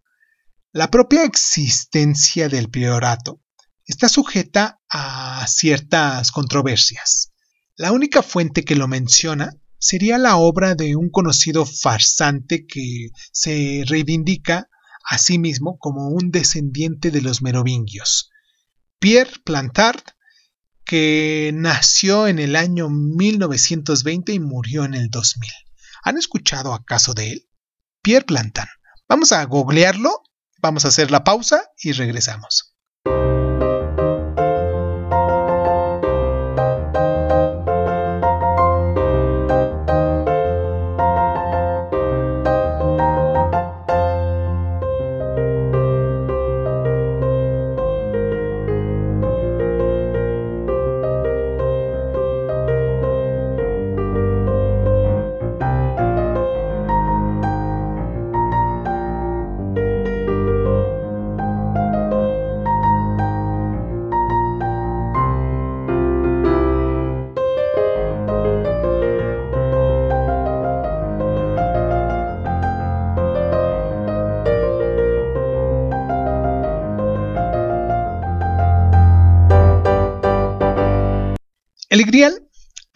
[0.72, 3.40] La propia existencia del priorato
[3.84, 7.32] está sujeta a ciertas controversias.
[7.76, 9.52] La única fuente que lo menciona
[9.84, 14.70] sería la obra de un conocido farsante que se reivindica
[15.04, 18.30] a sí mismo como un descendiente de los merovingios.
[18.98, 20.00] Pierre Plantard,
[20.86, 25.50] que nació en el año 1920 y murió en el 2000.
[26.02, 27.48] ¿Han escuchado acaso de él?
[28.00, 28.70] Pierre Plantard.
[29.06, 30.22] Vamos a googlearlo,
[30.62, 32.74] vamos a hacer la pausa y regresamos.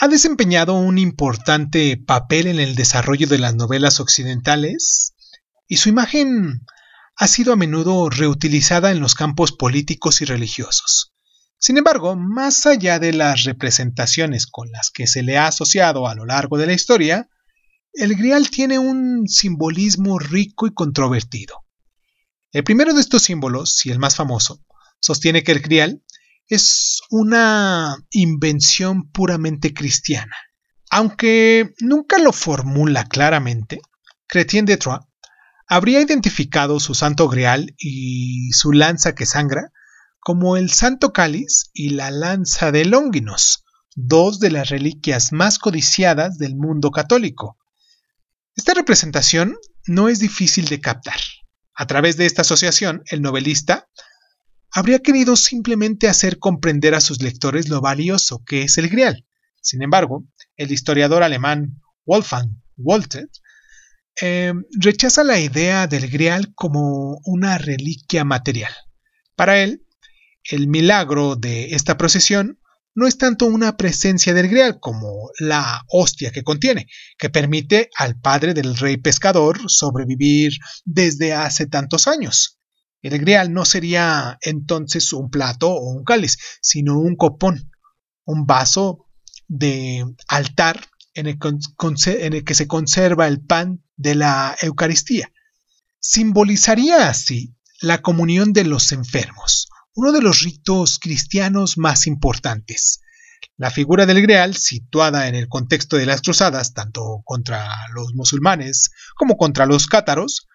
[0.00, 5.14] Ha desempeñado un importante papel en el desarrollo de las novelas occidentales
[5.66, 6.64] y su imagen
[7.16, 11.12] ha sido a menudo reutilizada en los campos políticos y religiosos.
[11.58, 16.14] Sin embargo, más allá de las representaciones con las que se le ha asociado a
[16.14, 17.28] lo largo de la historia,
[17.92, 21.64] el Grial tiene un simbolismo rico y controvertido.
[22.52, 24.64] El primero de estos símbolos, y el más famoso,
[25.00, 26.04] sostiene que el Grial
[26.48, 30.34] es una invención puramente cristiana.
[30.90, 33.80] Aunque nunca lo formula claramente,
[34.26, 34.78] Chrétien de
[35.68, 39.72] habría identificado su santo grial y su lanza que sangra
[40.20, 46.38] como el santo cáliz y la lanza de Longinos, dos de las reliquias más codiciadas
[46.38, 47.58] del mundo católico.
[48.56, 49.56] Esta representación
[49.86, 51.20] no es difícil de captar.
[51.74, 53.88] A través de esta asociación, el novelista
[54.72, 59.26] habría querido simplemente hacer comprender a sus lectores lo valioso que es el Grial.
[59.60, 60.24] Sin embargo,
[60.56, 63.30] el historiador alemán Wolfgang Woltert
[64.20, 68.72] eh, rechaza la idea del Grial como una reliquia material.
[69.36, 69.84] Para él,
[70.44, 72.58] el milagro de esta procesión
[72.94, 78.18] no es tanto una presencia del Grial como la hostia que contiene, que permite al
[78.18, 80.52] padre del rey pescador sobrevivir
[80.84, 82.57] desde hace tantos años.
[83.02, 87.70] El grial no sería entonces un plato o un cáliz, sino un copón,
[88.24, 89.06] un vaso
[89.46, 95.32] de altar en el, que se conserva el pan de la Eucaristía.
[96.00, 103.00] Simbolizaría así la comunión de los enfermos, uno de los ritos cristianos más importantes.
[103.56, 108.90] La figura del Grial, situada en el contexto de las cruzadas, tanto contra los musulmanes
[109.16, 110.47] como contra los cátaros,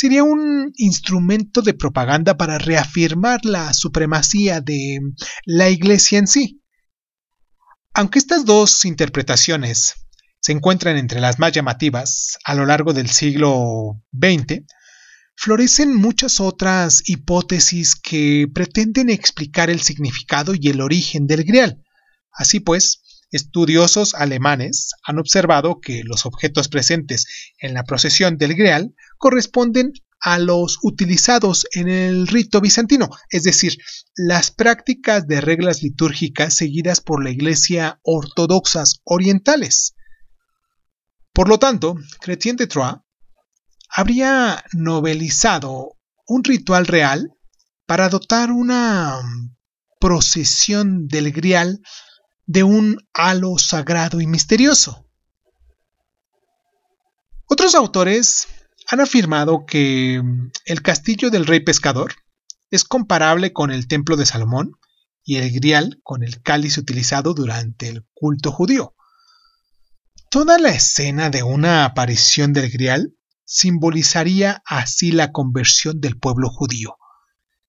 [0.00, 4.98] sería un instrumento de propaganda para reafirmar la supremacía de
[5.44, 6.62] la Iglesia en sí.
[7.92, 9.92] Aunque estas dos interpretaciones
[10.40, 14.62] se encuentran entre las más llamativas a lo largo del siglo XX,
[15.36, 21.84] florecen muchas otras hipótesis que pretenden explicar el significado y el origen del grial.
[22.32, 27.26] Así pues, estudiosos alemanes han observado que los objetos presentes
[27.58, 33.78] en la procesión del Grial corresponden a los utilizados en el rito bizantino, es decir,
[34.14, 39.94] las prácticas de reglas litúrgicas seguidas por la Iglesia ortodoxas orientales.
[41.32, 42.96] Por lo tanto, Chrétien de Troyes
[43.88, 47.32] habría novelizado un ritual real
[47.86, 49.20] para dotar una
[49.98, 51.80] procesión del Grial
[52.50, 55.06] de un halo sagrado y misterioso.
[57.46, 58.48] Otros autores
[58.90, 60.20] han afirmado que
[60.64, 62.12] el castillo del rey pescador
[62.72, 64.72] es comparable con el templo de Salomón
[65.22, 68.96] y el grial con el cáliz utilizado durante el culto judío.
[70.28, 76.96] Toda la escena de una aparición del grial simbolizaría así la conversión del pueblo judío.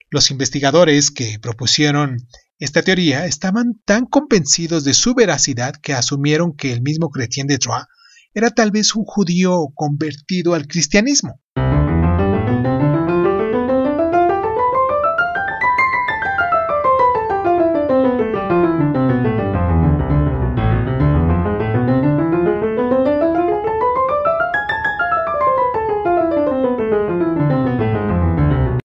[0.09, 2.17] Los investigadores que propusieron
[2.61, 7.57] esta teoría estaban tan convencidos de su veracidad que asumieron que el mismo Chrétien de
[7.57, 7.87] Troyes
[8.35, 11.41] era tal vez un judío convertido al cristianismo.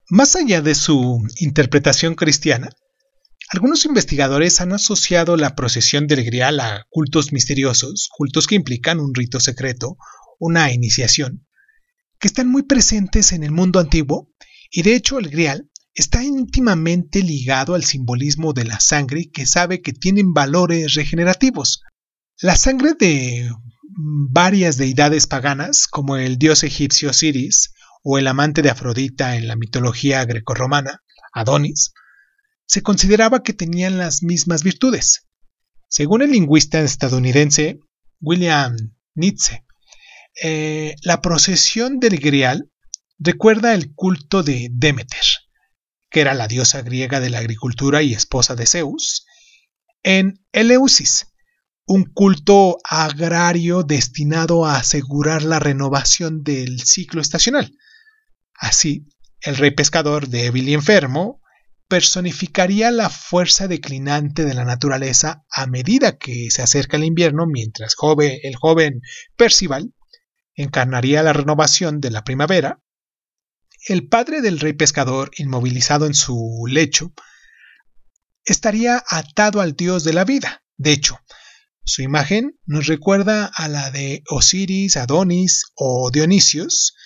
[0.08, 2.70] Más allá de su interpretación cristiana,
[3.48, 9.14] algunos investigadores han asociado la procesión del Grial a cultos misteriosos, cultos que implican un
[9.14, 9.96] rito secreto,
[10.38, 11.46] una iniciación,
[12.18, 14.32] que están muy presentes en el mundo antiguo
[14.70, 19.80] y de hecho el Grial está íntimamente ligado al simbolismo de la sangre que sabe
[19.80, 21.82] que tienen valores regenerativos.
[22.40, 23.50] La sangre de
[24.30, 29.56] varias deidades paganas, como el dios egipcio Osiris, o el amante de Afrodita en la
[29.56, 31.92] mitología grecorromana, Adonis,
[32.66, 35.26] se consideraba que tenían las mismas virtudes.
[35.88, 37.78] Según el lingüista estadounidense
[38.20, 38.76] William
[39.14, 39.64] Nietzsche,
[40.42, 42.70] eh, la procesión del Grial
[43.18, 45.24] recuerda el culto de Demeter,
[46.10, 49.26] que era la diosa griega de la agricultura y esposa de Zeus,
[50.02, 51.26] en Eleusis,
[51.86, 57.72] un culto agrario destinado a asegurar la renovación del ciclo estacional.
[58.54, 59.06] Así,
[59.40, 61.40] el rey pescador débil y enfermo
[61.88, 67.96] personificaría la fuerza declinante de la naturaleza a medida que se acerca el invierno, mientras
[68.18, 69.00] el joven
[69.36, 69.92] Percival
[70.54, 72.80] encarnaría la renovación de la primavera.
[73.88, 77.12] El padre del rey pescador, inmovilizado en su lecho,
[78.44, 80.64] estaría atado al dios de la vida.
[80.76, 81.18] De hecho,
[81.84, 86.96] su imagen nos recuerda a la de Osiris, Adonis o Dionisios,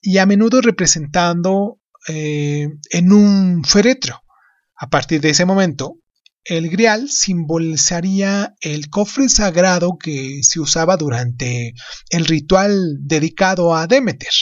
[0.00, 4.22] y a menudo representando eh, en un féretro.
[4.78, 5.98] A partir de ese momento,
[6.44, 11.74] el grial simbolizaría el cofre sagrado que se usaba durante
[12.10, 14.32] el ritual dedicado a Demeter.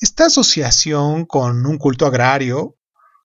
[0.00, 2.76] Esta asociación con un culto agrario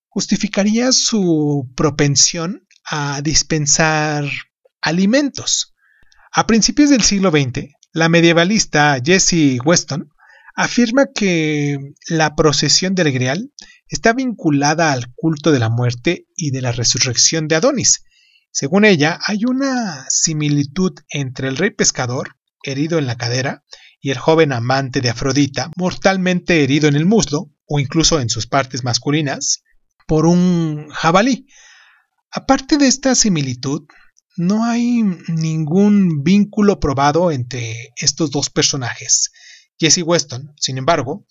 [0.08, 4.26] justificaría su propensión a dispensar
[4.82, 5.74] alimentos.
[6.32, 10.10] A principios del siglo XX, la medievalista Jessie Weston
[10.56, 13.52] afirma que la procesión del Grial
[13.90, 18.04] está vinculada al culto de la muerte y de la resurrección de Adonis.
[18.52, 23.64] Según ella, hay una similitud entre el rey pescador, herido en la cadera,
[24.00, 28.48] y el joven amante de Afrodita, mortalmente herido en el muslo, o incluso en sus
[28.48, 29.64] partes masculinas,
[30.06, 31.48] por un jabalí.
[32.32, 33.84] Aparte de esta similitud,
[34.38, 39.32] no hay ningún vínculo probado entre estos dos personajes.
[39.80, 41.26] Jesse Weston, sin embargo,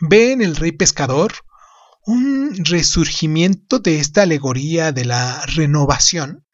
[0.00, 1.32] ve en el rey pescador
[2.06, 6.46] un resurgimiento de esta alegoría de la renovación.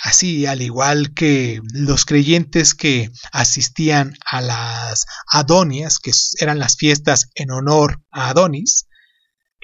[0.00, 7.30] Así, al igual que los creyentes que asistían a las Adonias, que eran las fiestas
[7.34, 8.86] en honor a Adonis,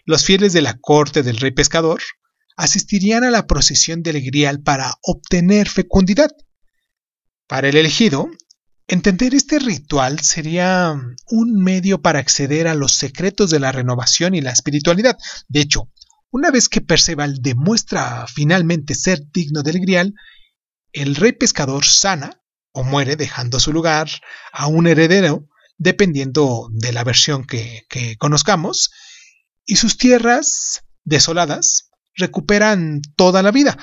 [0.04, 2.02] los fieles de la corte del rey pescador
[2.56, 6.30] asistirían a la procesión del Grial para obtener fecundidad.
[7.46, 8.28] Para el elegido,
[8.86, 10.94] Entender este ritual sería
[11.28, 15.16] un medio para acceder a los secretos de la renovación y la espiritualidad.
[15.48, 15.90] De hecho,
[16.30, 20.14] una vez que Perceval demuestra finalmente ser digno del grial,
[20.92, 24.10] el rey pescador sana o muere dejando su lugar
[24.52, 28.90] a un heredero, dependiendo de la versión que, que conozcamos,
[29.64, 33.78] y sus tierras desoladas recuperan toda la vida,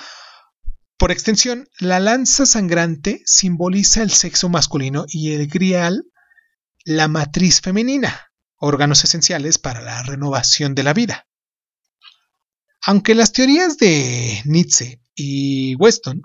[1.01, 6.05] por extensión, la lanza sangrante simboliza el sexo masculino y el grial
[6.85, 11.27] la matriz femenina, órganos esenciales para la renovación de la vida.
[12.85, 16.21] Aunque las teorías de Nietzsche y Weston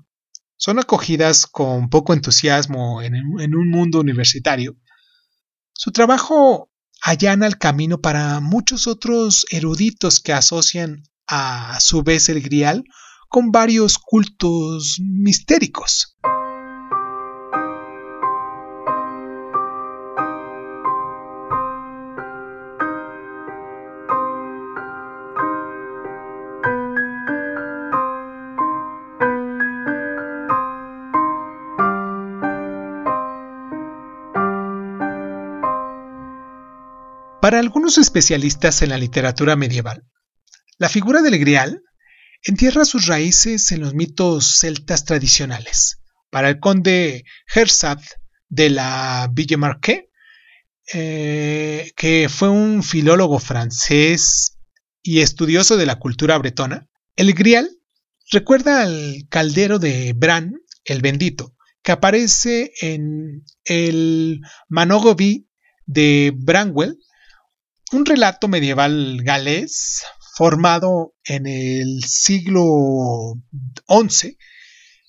[0.58, 4.76] son acogidas con poco entusiasmo en, un mundo universitario,
[5.72, 6.70] su trabajo
[7.00, 12.84] allana el camino para muchos otros eruditos que asocian a su vez el grial
[13.28, 16.16] con varios cultos mistéricos.
[37.46, 40.02] Para algunos especialistas en la literatura medieval,
[40.78, 41.80] la figura del grial
[42.46, 45.98] entierra sus raíces en los mitos celtas tradicionales.
[46.30, 47.98] Para el conde Hersad
[48.48, 50.10] de la Villemarque,
[50.92, 54.58] eh, que fue un filólogo francés
[55.02, 56.86] y estudioso de la cultura bretona,
[57.16, 57.68] el grial
[58.30, 65.48] recuerda al caldero de Bran, el bendito, que aparece en el Manogovi
[65.84, 66.96] de Branwell
[67.92, 70.04] un relato medieval galés
[70.36, 73.40] formado en el siglo
[73.88, 74.36] XI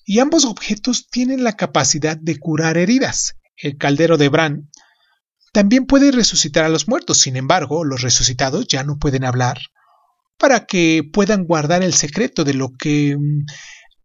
[0.06, 3.34] y ambos objetos tienen la capacidad de curar heridas.
[3.54, 4.70] El caldero de Bran
[5.52, 9.58] también puede resucitar a los muertos, sin embargo, los resucitados ya no pueden hablar
[10.38, 13.18] para que puedan guardar el secreto de lo que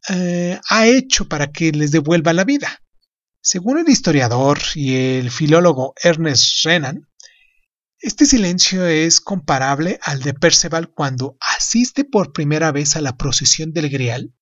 [0.09, 2.81] eh, ha hecho para que les devuelva la vida.
[3.39, 7.07] Según el historiador y el filólogo Ernest Renan,
[8.03, 13.71] este silencio es comparable al de Perceval cuando asiste por primera vez a la procesión
[13.71, 14.35] del Grial.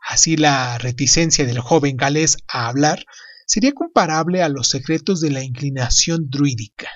[0.00, 3.04] Así la reticencia del joven galés a hablar
[3.46, 6.88] sería comparable a los secretos de la inclinación druídica.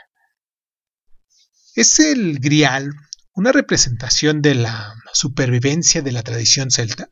[1.75, 2.91] ¿Es el Grial
[3.35, 7.11] una representación de la supervivencia de la tradición celta?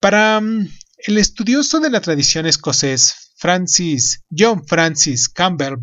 [0.00, 0.68] Para mm,
[1.06, 5.76] el estudioso de la tradición escocés Francis John Francis Campbell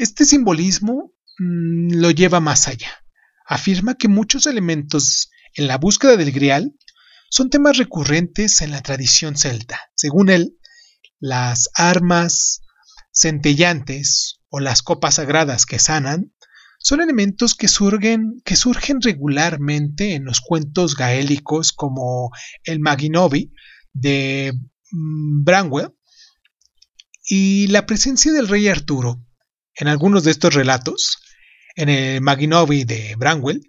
[0.00, 2.90] este simbolismo mm, lo lleva más allá.
[3.46, 6.74] Afirma que muchos elementos en la búsqueda del grial
[7.28, 9.78] son temas recurrentes en la tradición celta.
[9.94, 10.56] Según él,
[11.18, 12.62] las armas
[13.12, 16.32] centellantes o las copas sagradas que sanan
[16.78, 22.30] son elementos que surgen, que surgen regularmente en los cuentos gaélicos como
[22.64, 23.52] el Maginovi
[23.92, 24.54] de
[24.92, 25.94] mm, Branwell
[27.28, 29.26] y la presencia del rey Arturo
[29.80, 31.18] en algunos de estos relatos,
[31.74, 33.62] en el Maginovi de Branwell,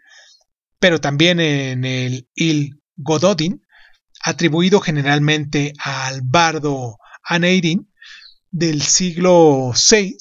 [0.78, 3.66] pero también en el Il Gododin,
[4.22, 7.92] atribuido generalmente al bardo Aneirin
[8.50, 10.18] del siglo VI,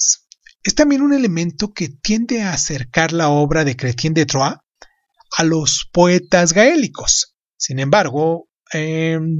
[0.63, 4.59] es también un elemento que tiende a acercar la obra de Chrétien de Troyes
[5.37, 7.35] a los poetas gaélicos.
[7.57, 8.47] Sin embargo,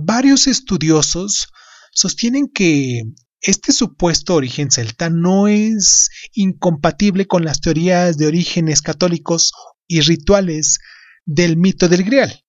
[0.04, 1.48] varios estudiosos
[1.94, 3.04] sostienen que
[3.42, 9.52] este supuesto origen celta no es incompatible con las teorías de orígenes católicos
[9.88, 10.80] y rituales
[11.26, 12.46] del mito del Grial.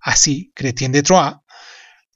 [0.00, 1.36] Así, Chrétien de Troyes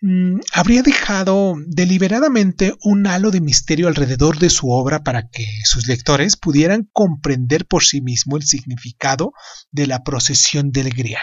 [0.02, 5.86] mm, habría dejado deliberadamente un halo de misterio alrededor de su obra para que sus
[5.86, 9.32] lectores pudieran comprender por sí mismo el significado
[9.70, 11.22] de la procesión del Grial.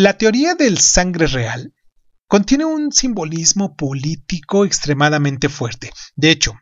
[0.00, 1.74] La teoría del sangre real
[2.26, 5.92] contiene un simbolismo político extremadamente fuerte.
[6.16, 6.54] De hecho,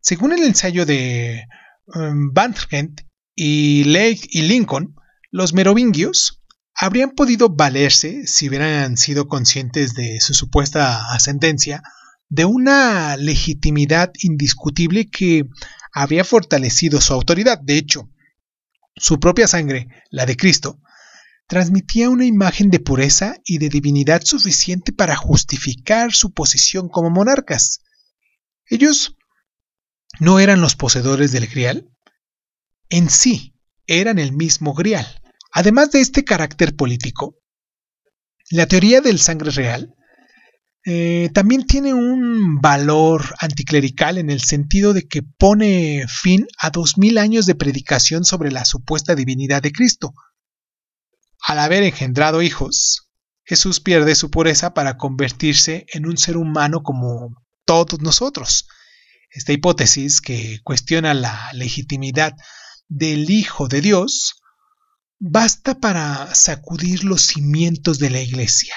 [0.00, 1.44] según el ensayo de
[1.94, 2.32] um,
[3.36, 4.96] y, y Lincoln,
[5.30, 6.42] los merovingios
[6.74, 11.80] habrían podido valerse, si hubieran sido conscientes de su supuesta ascendencia,
[12.28, 15.44] de una legitimidad indiscutible que
[15.92, 17.60] había fortalecido su autoridad.
[17.62, 18.10] De hecho,
[18.96, 20.80] su propia sangre, la de Cristo,
[21.48, 27.80] transmitía una imagen de pureza y de divinidad suficiente para justificar su posición como monarcas.
[28.66, 29.16] Ellos
[30.20, 31.88] no eran los poseedores del grial,
[32.90, 33.54] en sí
[33.86, 35.06] eran el mismo grial.
[35.50, 37.36] Además de este carácter político,
[38.50, 39.94] la teoría del sangre real
[40.84, 46.98] eh, también tiene un valor anticlerical en el sentido de que pone fin a dos
[46.98, 50.14] mil años de predicación sobre la supuesta divinidad de Cristo,
[51.40, 53.08] al haber engendrado hijos,
[53.44, 58.66] Jesús pierde su pureza para convertirse en un ser humano como todos nosotros.
[59.30, 62.34] Esta hipótesis, que cuestiona la legitimidad
[62.88, 64.42] del Hijo de Dios,
[65.18, 68.74] basta para sacudir los cimientos de la Iglesia.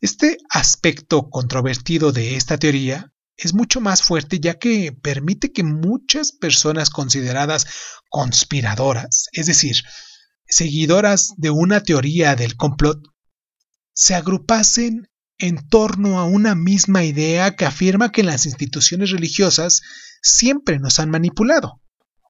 [0.00, 6.32] Este aspecto controvertido de esta teoría es mucho más fuerte ya que permite que muchas
[6.32, 7.66] personas consideradas
[8.08, 9.76] conspiradoras, es decir,
[10.48, 13.00] seguidoras de una teoría del complot,
[13.92, 19.82] se agrupasen en torno a una misma idea que afirma que las instituciones religiosas
[20.22, 21.80] siempre nos han manipulado.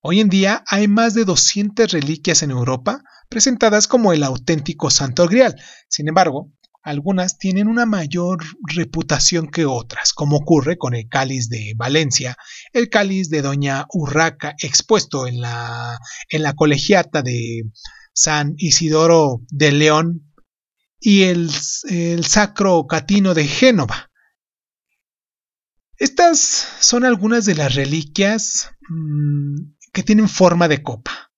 [0.03, 5.27] Hoy en día hay más de 200 reliquias en Europa presentadas como el auténtico Santo
[5.27, 5.57] Grial.
[5.89, 6.53] Sin embargo,
[6.83, 12.37] algunas tienen una mayor reputación que otras, como ocurre con el cáliz de Valencia,
[12.73, 15.99] el cáliz de Doña Urraca expuesto en la,
[16.31, 17.65] en la colegiata de
[18.19, 20.35] San Isidoro de León
[20.99, 21.53] y el,
[22.25, 24.11] Sacro Catino de Génova.
[25.99, 29.55] Estas son algunas de las reliquias mm,
[29.93, 31.31] que tienen forma de copa.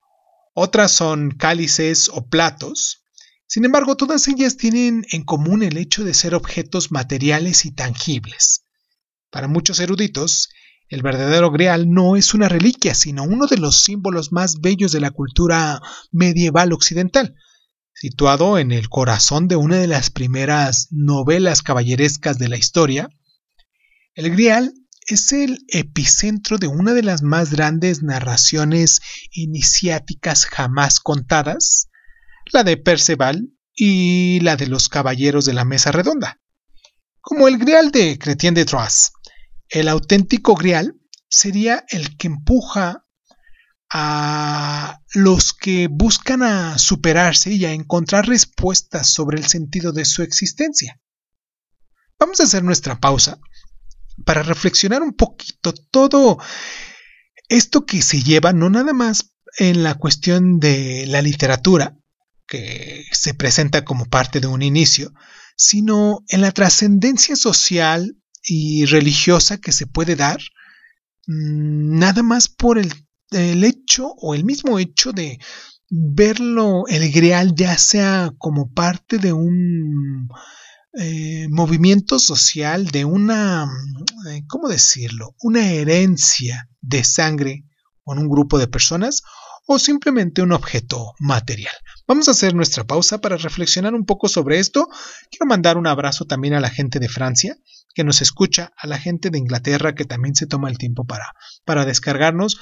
[0.55, 3.05] Otras son cálices o platos.
[3.47, 8.65] Sin embargo, todas ellas tienen en común el hecho de ser objetos materiales y tangibles.
[9.29, 10.49] Para muchos eruditos,
[10.91, 15.01] el verdadero grial no es una reliquia, sino uno de los símbolos más bellos de
[15.01, 15.81] la cultura
[16.11, 17.37] medieval occidental,
[17.95, 23.09] situado en el corazón de una de las primeras novelas caballerescas de la historia,
[24.15, 24.75] el Grial
[25.07, 31.89] es el epicentro de una de las más grandes narraciones iniciáticas jamás contadas,
[32.53, 36.41] la de Perceval y la de los caballeros de la mesa redonda.
[37.21, 39.13] Como el Grial de Chrétien de Troyes,
[39.71, 40.97] el auténtico Grial
[41.29, 43.07] sería el que empuja
[43.93, 50.23] a los que buscan a superarse y a encontrar respuestas sobre el sentido de su
[50.23, 51.01] existencia.
[52.19, 53.39] Vamos a hacer nuestra pausa
[54.25, 56.39] para reflexionar un poquito todo
[57.49, 61.97] esto que se lleva no nada más en la cuestión de la literatura,
[62.47, 65.13] que se presenta como parte de un inicio,
[65.57, 70.41] sino en la trascendencia social y religiosa que se puede dar
[71.27, 72.93] mm, nada más por el
[73.31, 75.39] el hecho o el mismo hecho de
[75.89, 80.29] verlo el grial ya sea como parte de un
[80.99, 83.71] eh, movimiento social, de una,
[84.29, 85.37] eh, ¿cómo decirlo?
[85.41, 87.65] Una herencia de sangre
[88.03, 89.23] con un grupo de personas
[89.67, 91.75] o simplemente un objeto material.
[92.09, 94.89] Vamos a hacer nuestra pausa para reflexionar un poco sobre esto.
[95.31, 97.57] Quiero mandar un abrazo también a la gente de Francia
[98.01, 101.35] que nos escucha, a la gente de Inglaterra que también se toma el tiempo para,
[101.67, 102.59] para descargarnos.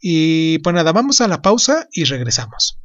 [0.00, 2.78] Y pues nada, vamos a la pausa y regresamos.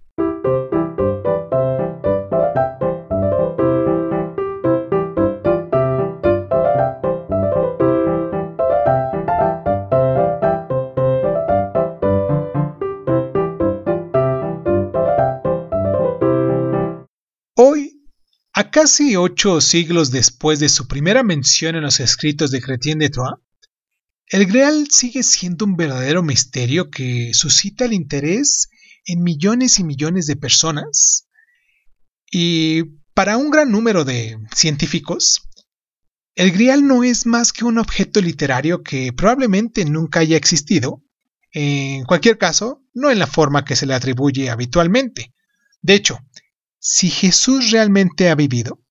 [18.71, 23.39] Casi ocho siglos después de su primera mención en los escritos de Chrétien de Troyes,
[24.27, 28.69] el Greal sigue siendo un verdadero misterio que suscita el interés
[29.05, 31.27] en millones y millones de personas
[32.31, 35.49] y para un gran número de científicos,
[36.35, 41.03] el Grial no es más que un objeto literario que probablemente nunca haya existido,
[41.51, 45.33] en cualquier caso, no en la forma que se le atribuye habitualmente.
[45.81, 46.19] De hecho,
[46.83, 48.81] si Jesús realmente ha vivido,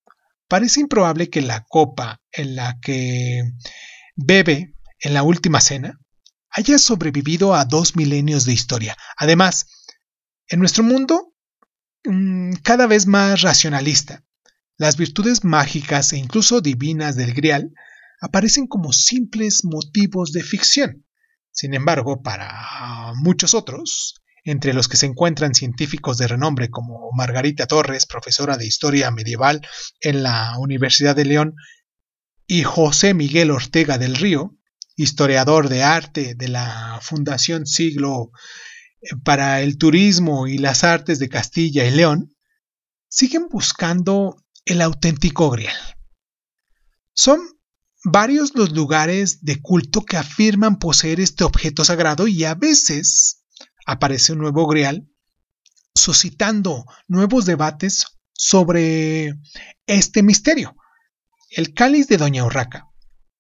[0.49, 3.43] parece improbable que la copa en la que
[4.15, 5.99] bebe en la última cena
[6.51, 8.97] haya sobrevivido a dos milenios de historia.
[9.17, 9.67] Además,
[10.47, 11.35] en nuestro mundo
[12.05, 14.25] mm, cada vez más racionalista,
[14.77, 17.73] las virtudes mágicas e incluso divinas del Grial
[18.21, 21.07] aparecen como simples motivos de ficción.
[21.51, 24.15] Sin embargo, para muchos otros,
[24.45, 29.61] entre los que se encuentran científicos de renombre como Margarita Torres, profesora de Historia Medieval
[30.01, 31.55] en la Universidad de León,
[32.47, 34.57] y José Miguel Ortega del Río,
[34.97, 38.33] historiador de arte de la Fundación Siglo
[39.01, 42.35] eh, para el Turismo y las Artes de Castilla y León,
[43.09, 45.77] siguen buscando el auténtico grial.
[47.13, 47.41] Son
[48.05, 53.40] varios los lugares de culto que afirman poseer este objeto sagrado y a veces
[53.91, 55.09] aparece un nuevo grial
[55.97, 59.35] suscitando nuevos debates sobre
[59.87, 60.77] este misterio.
[61.51, 62.87] El cáliz de Doña Urraca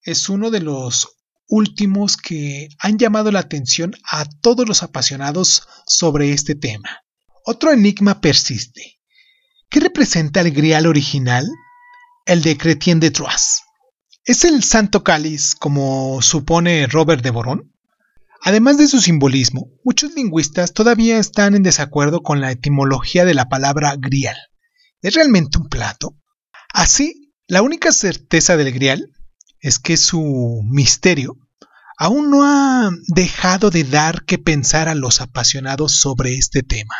[0.03, 1.09] es uno de los
[1.47, 7.05] últimos que han llamado la atención a todos los apasionados sobre este tema.
[7.45, 8.99] Otro enigma persiste.
[9.69, 11.49] ¿Qué representa el grial original?
[12.27, 13.63] El de Chrétien de Troyes.
[14.25, 17.73] ¿Es el Santo Cáliz como supone Robert de Borón?
[18.43, 23.51] Además de su simbolismo, muchos lingüistas todavía están en desacuerdo con la etimología de la
[23.51, 24.37] palabra grial.
[25.03, 26.17] ¿Es realmente un plato?
[26.73, 29.13] Así, la única certeza del grial
[29.61, 31.37] es que su misterio
[31.99, 36.95] aún no ha dejado de dar que pensar a los apasionados sobre este tema.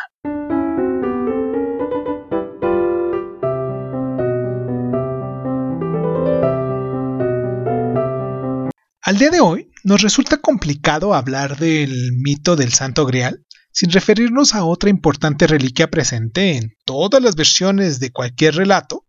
[9.01, 14.53] Al día de hoy nos resulta complicado hablar del mito del Santo Grial sin referirnos
[14.53, 19.05] a otra importante reliquia presente en todas las versiones de cualquier relato,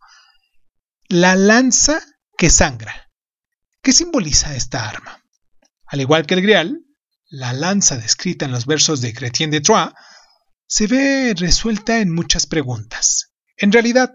[1.09, 2.01] la lanza
[2.39, 3.11] que sangra.
[3.83, 5.23] ¿Qué simboliza esta arma?
[5.87, 6.81] Al igual que el grial,
[7.29, 9.93] la lanza descrita en los versos de Chrétien de Troyes
[10.67, 13.33] se ve resuelta en muchas preguntas.
[13.57, 14.15] En realidad,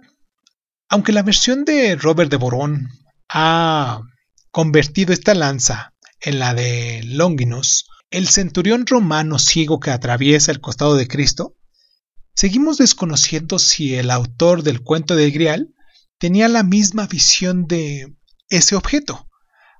[0.89, 2.87] aunque la versión de Robert de Boron
[3.29, 4.01] ha
[4.49, 10.95] convertido esta lanza en la de Longinus, el centurión romano ciego que atraviesa el costado
[10.95, 11.55] de Cristo,
[12.33, 15.73] seguimos desconociendo si el autor del cuento del Grial
[16.17, 18.15] tenía la misma visión de
[18.49, 19.27] ese objeto.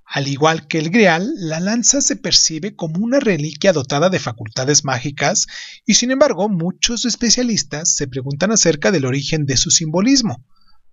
[0.10, 4.86] Al igual que el grial, la lanza se percibe como una reliquia dotada de facultades
[4.86, 5.48] mágicas
[5.86, 10.46] y sin embargo muchos especialistas se preguntan acerca del origen de su simbolismo.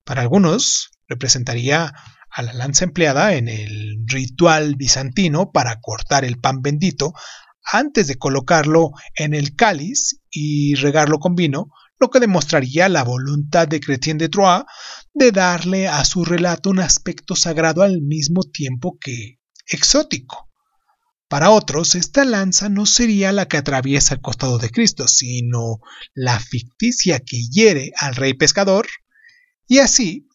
[0.02, 1.92] Para algunos representaría
[2.34, 7.14] a la lanza empleada en el ritual bizantino para cortar el pan bendito
[7.64, 11.68] antes de colocarlo en el cáliz y regarlo con vino,
[11.98, 14.64] lo que demostraría la voluntad de Chrétien de Troyes
[15.14, 20.50] de darle a su relato un aspecto sagrado al mismo tiempo que exótico.
[21.28, 25.78] Para otros, esta lanza no sería la que atraviesa el costado de Cristo, sino
[26.14, 28.86] la ficticia que hiere al rey pescador,
[29.66, 30.28] y así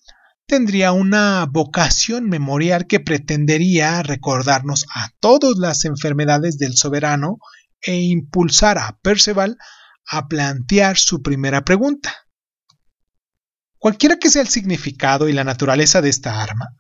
[0.50, 7.38] tendría una vocación memorial que pretendería recordarnos a todas las enfermedades del soberano
[7.82, 9.58] e impulsar a Perceval
[10.06, 12.14] a plantear su primera pregunta.
[13.78, 16.76] Cualquiera que sea el significado y la naturaleza de esta arma,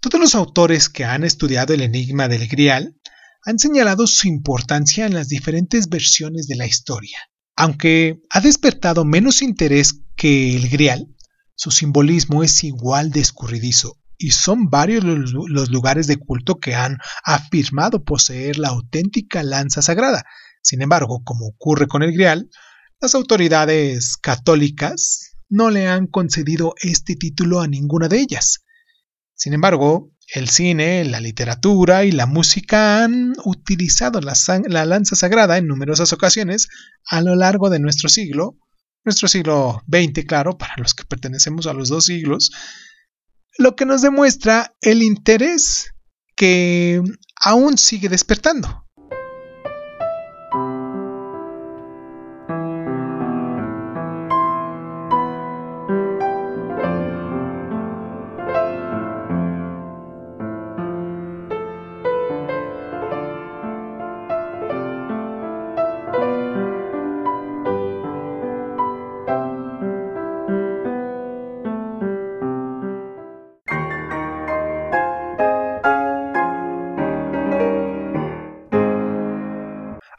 [0.00, 2.96] todos los autores que han estudiado el enigma del Grial
[3.44, 7.18] han señalado su importancia en las diferentes versiones de la historia.
[7.56, 11.08] Aunque ha despertado menos interés que el Grial,
[11.58, 16.98] su simbolismo es igual de escurridizo y son varios los lugares de culto que han
[17.24, 20.24] afirmado poseer la auténtica lanza sagrada,
[20.62, 22.48] sin embargo, como ocurre con el Grial,
[23.00, 28.64] las autoridades católicas no le han concedido este título a ninguna de ellas.
[29.34, 35.66] Sin embargo, el cine, la literatura y la música han utilizado la, lanza sagrada en
[35.66, 36.68] numerosas ocasiones
[37.04, 38.58] a lo largo de nuestro siglo,
[39.08, 42.50] nuestro siglo XX, claro, para los que pertenecemos a los dos siglos,
[43.56, 45.94] lo que nos demuestra el interés
[46.36, 47.02] que
[47.40, 48.86] aún sigue despertando.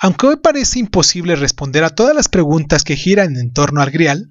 [0.02, 4.30] Aunque hoy parece imposible responder a todas las preguntas que giran en torno al Grial,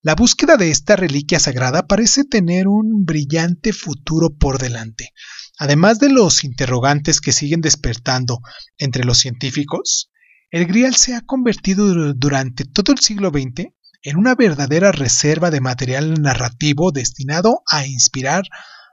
[0.00, 5.12] la búsqueda de esta reliquia sagrada parece tener un brillante futuro por delante.
[5.58, 8.38] Además de los interrogantes que siguen despertando
[8.78, 10.12] entre los científicos,
[10.50, 15.60] el Grial se ha convertido durante todo el siglo XX en una verdadera reserva de
[15.60, 18.44] material narrativo destinado a inspirar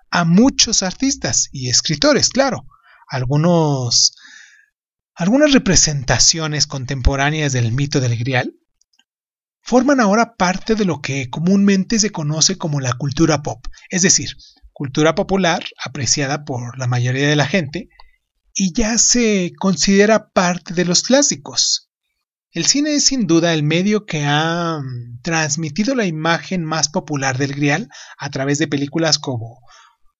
[0.10, 2.66] a muchos artistas y escritores, claro.
[3.08, 4.16] Algunos
[5.16, 8.54] algunas representaciones contemporáneas del mito del Grial
[9.62, 14.36] forman ahora parte de lo que comúnmente se conoce como la cultura pop, es decir,
[14.74, 17.90] cultura popular apreciada por la mayoría de la gente
[18.54, 21.90] y ya se considera parte de los clásicos.
[22.52, 27.38] El cine es sin duda el medio que ha mm, transmitido la imagen más popular
[27.38, 29.60] del Grial a través de películas como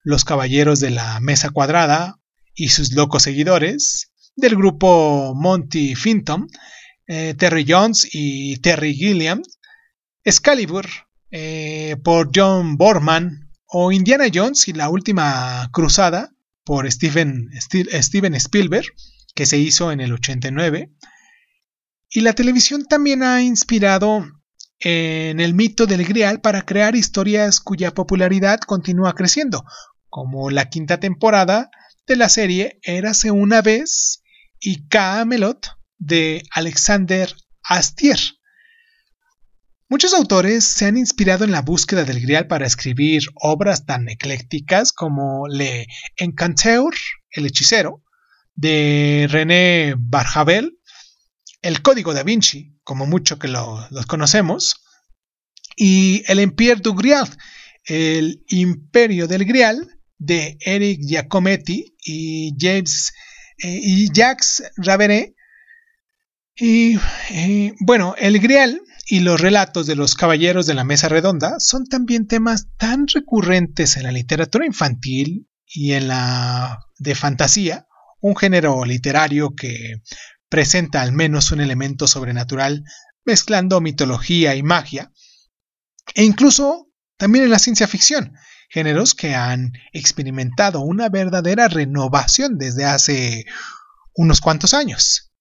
[0.02, 2.18] Los Caballeros de la Mesa Cuadrada
[2.54, 6.48] y sus locos seguidores, del grupo Monty Finton,
[7.06, 9.42] eh, Terry Jones y Terry Gilliam,
[10.22, 10.86] Excalibur
[11.30, 16.30] eh, por John Borman o Indiana Jones y la última cruzada
[16.64, 18.86] por Steven, Steven Spielberg,
[19.34, 20.92] que se hizo en el 89.
[22.10, 24.26] Y la televisión también ha inspirado
[24.80, 29.64] en el mito del Grial para crear historias cuya popularidad continúa creciendo,
[30.08, 31.70] como la quinta temporada
[32.06, 34.22] de la serie Érase una vez
[34.60, 38.18] y Camelot de Alexander Astier.
[39.88, 44.92] Muchos autores se han inspirado en la búsqueda del Grial para escribir obras tan eclécticas
[44.92, 45.86] como Le
[46.16, 46.92] Encanteur,
[47.30, 48.02] El hechicero,
[48.56, 50.80] de René Barjavel,
[51.62, 54.82] El Código da Vinci, como mucho que lo, los conocemos,
[55.76, 57.28] y El Empire du Grial,
[57.84, 63.12] El Imperio del Grial, de Eric Giacometti y James
[63.58, 65.34] eh, y Jacques Ravenet.
[66.58, 66.98] Y,
[67.30, 71.86] y bueno, el Grial y los relatos de los caballeros de la mesa redonda son
[71.86, 77.86] también temas tan recurrentes en la literatura infantil y en la de fantasía,
[78.20, 80.02] un género literario que
[80.48, 82.84] presenta al menos un elemento sobrenatural
[83.24, 85.12] mezclando mitología y magia,
[86.14, 88.32] e incluso también en la ciencia ficción,
[88.68, 93.46] géneros que han experimentado una verdadera renovación desde hace
[94.14, 95.32] unos cuantos años.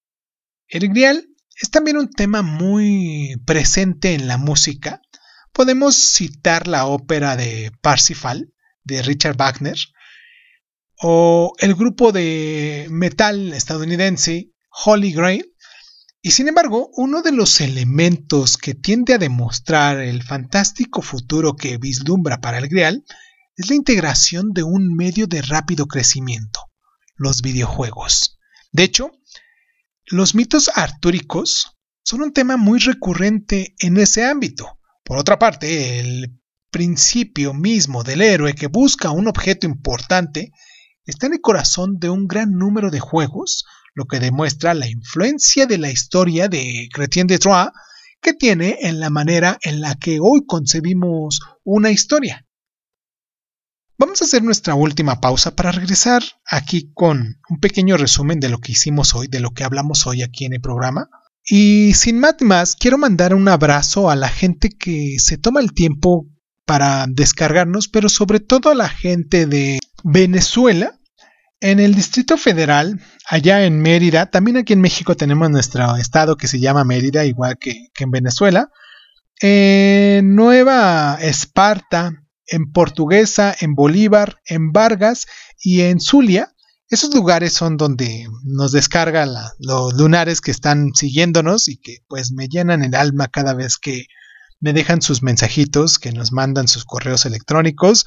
[0.68, 1.28] El Grial
[1.62, 5.02] es también un tema muy presente en la música.
[5.54, 8.52] Podemos citar la ópera de Parsifal
[8.84, 9.78] de Richard Wagner
[11.02, 14.52] o el grupo de metal estadounidense
[14.86, 15.55] Holy Grail.
[16.26, 21.78] Y sin embargo, uno de los elementos que tiende a demostrar el fantástico futuro que
[21.78, 23.06] vislumbra para el Grial
[23.56, 26.62] es la integración de un medio de rápido crecimiento,
[27.16, 28.40] los videojuegos.
[28.72, 29.12] De hecho,
[30.08, 34.80] los mitos artúricos son un tema muy recurrente en ese ámbito.
[35.04, 40.52] Por otra parte, el principio mismo del héroe que busca un objeto importante
[41.06, 43.64] está en el corazón de un gran número de juegos,
[43.96, 47.72] lo que demuestra la influencia de la historia de Chrétien de Troyes
[48.22, 52.46] que tiene en la manera en la que hoy concebimos una historia.
[53.98, 58.60] Vamos a hacer nuestra última pausa para regresar aquí con un pequeño resumen de lo
[58.60, 61.08] que hicimos hoy, de lo que hablamos hoy aquí en el programa.
[61.48, 65.74] Y sin más más, quiero mandar un abrazo a la gente que se toma el
[65.74, 66.28] tiempo
[66.66, 71.00] para descargarnos, pero sobre todo a la gente de Venezuela,
[71.62, 76.47] en el Distrito Federal, allá en Mérida, también aquí en México tenemos nuestro estado que
[76.47, 78.70] se llama Mérida, igual que, que en Venezuela.
[79.41, 85.28] En Nueva Esparta, en Portuguesa, en Bolívar, en Vargas
[85.60, 86.53] y en Zulia.
[86.89, 89.30] Esos lugares son donde nos descargan
[89.60, 94.06] los lunares que están siguiéndonos y que pues me llenan el alma cada vez que
[94.60, 98.06] me dejan sus mensajitos, que nos mandan sus correos electrónicos.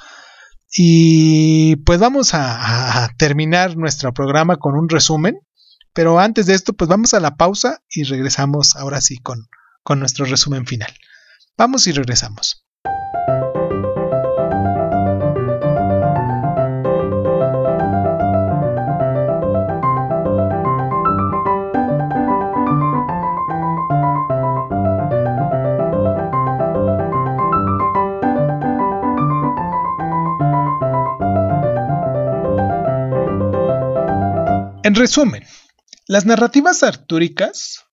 [0.71, 5.41] Y pues vamos a, terminar nuestro programa con un resumen.
[5.93, 9.49] Pero antes de esto, pues vamos a la pausa y regresamos ahora sí con,
[9.83, 10.93] con nuestro resumen final.
[11.57, 12.68] Vamos y regresamos.
[34.89, 35.45] En resumen,
[36.07, 37.85] las narrativas artúricas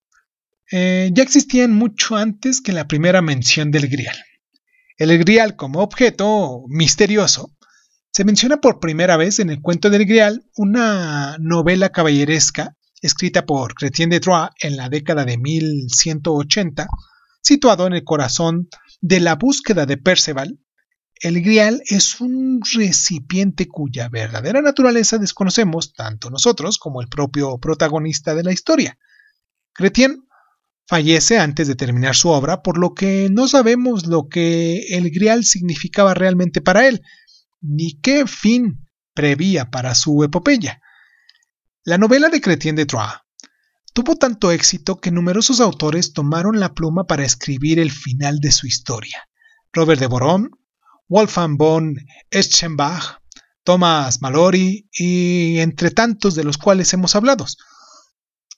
[0.71, 4.15] eh, ya existían mucho antes que la primera mención del grial.
[4.97, 7.53] El grial como objeto misterioso
[8.13, 13.73] se menciona por primera vez en el cuento del grial, una novela caballeresca escrita por
[13.73, 16.87] Chrétien de Troyes en la década de 1180,
[17.41, 18.69] situado en el corazón
[19.01, 20.59] de la búsqueda de Perceval
[21.21, 28.35] el grial es un recipiente cuya verdadera naturaleza desconocemos tanto nosotros como el propio protagonista
[28.35, 28.97] de la historia.
[29.73, 30.25] Cretien
[30.87, 35.43] fallece antes de terminar su obra, por lo que no sabemos lo que el grial
[35.43, 37.01] significaba realmente para él,
[37.61, 40.81] ni qué fin prevía para su epopeya.
[41.83, 43.13] La novela de Cretien de Troyes
[43.93, 48.67] tuvo tanto éxito que numerosos autores tomaron la pluma para escribir el final de su
[48.67, 49.29] historia.
[49.71, 50.51] Robert de Boron,
[51.07, 51.95] Wolfgang von
[52.31, 53.19] Eschenbach,
[53.63, 57.45] Thomas Mallory y entre tantos de los cuales hemos hablado.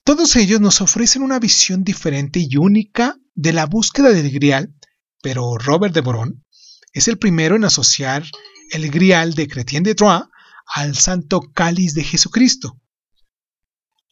[0.04, 4.74] Todos ellos nos ofrecen una visión diferente y única de la búsqueda del grial,
[5.22, 6.44] pero Robert de Boron
[6.92, 8.24] es el primero en asociar
[8.70, 10.24] el grial de Chrétien de Troyes
[10.66, 12.80] al santo cáliz de Jesucristo.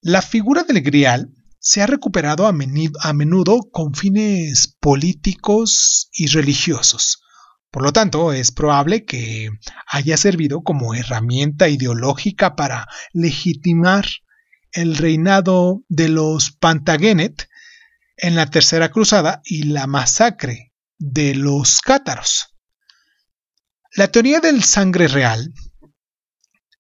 [0.03, 7.23] La figura del grial se ha recuperado a menudo con fines políticos y religiosos.
[7.71, 9.51] Por lo tanto, es probable que
[9.87, 14.07] haya servido como herramienta ideológica para legitimar
[14.73, 17.49] el reinado de los Pantagenet
[18.17, 22.55] en la Tercera Cruzada y la masacre de los cátaros.
[23.95, 25.53] La teoría del sangre real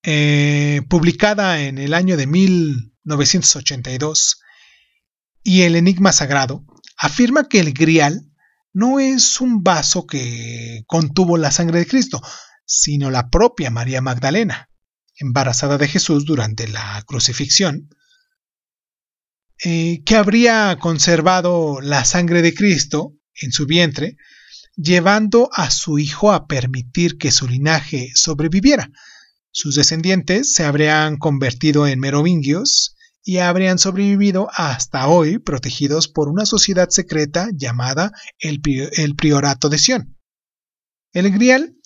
[0.09, 4.41] eh, publicada en el año de 1982,
[5.43, 6.65] y el Enigma Sagrado,
[6.97, 8.31] afirma que el grial
[8.77, 12.21] no es un vaso que contuvo la sangre de Cristo,
[12.67, 14.69] sino la propia María Magdalena,
[15.15, 17.89] embarazada de Jesús durante la crucifixión,
[19.65, 24.19] eh, que habría conservado la sangre de Cristo en su vientre,
[24.77, 28.91] llevando a su hijo a permitir que su linaje sobreviviera.
[29.53, 32.95] Sus descendientes se habrían convertido en merovingios
[33.29, 38.61] y habrían sobrevivido hasta hoy protegidos por una sociedad secreta llamada el,
[39.17, 40.17] Priorato de Sion.
[41.13, 41.77] El Grial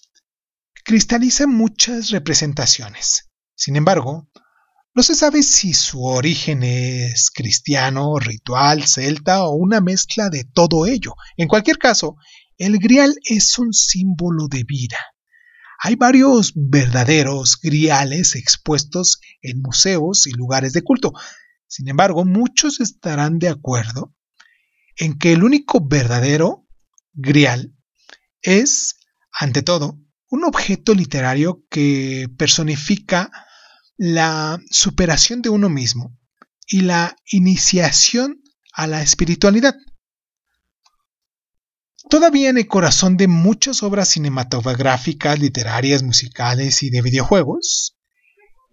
[0.85, 3.31] cristaliza muchas representaciones.
[3.55, 4.29] Sin embargo,
[4.95, 10.85] no se sabe si su origen es cristiano, ritual, celta o una mezcla de todo
[10.85, 11.15] ello.
[11.39, 12.17] En cualquier caso,
[12.59, 14.99] el grial es un símbolo de vida.
[15.83, 21.15] Hay varios verdaderos griales expuestos en museos y lugares de culto.
[21.67, 24.15] Sin embargo, muchos estarán de acuerdo
[24.97, 26.67] en que el único verdadero
[27.15, 27.75] grial
[28.43, 28.97] es,
[29.33, 33.31] ante todo, un objeto literario que personifica
[33.97, 36.15] la superación de uno mismo
[36.67, 38.43] y la iniciación
[38.75, 39.77] a la espiritualidad.
[42.09, 47.97] Todavía en el corazón de muchas obras cinematográficas, literarias, musicales y de videojuegos,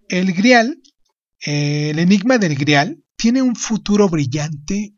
[0.10, 0.82] el Grial,
[1.42, 4.96] el enigma del Grial, tiene un futuro brillante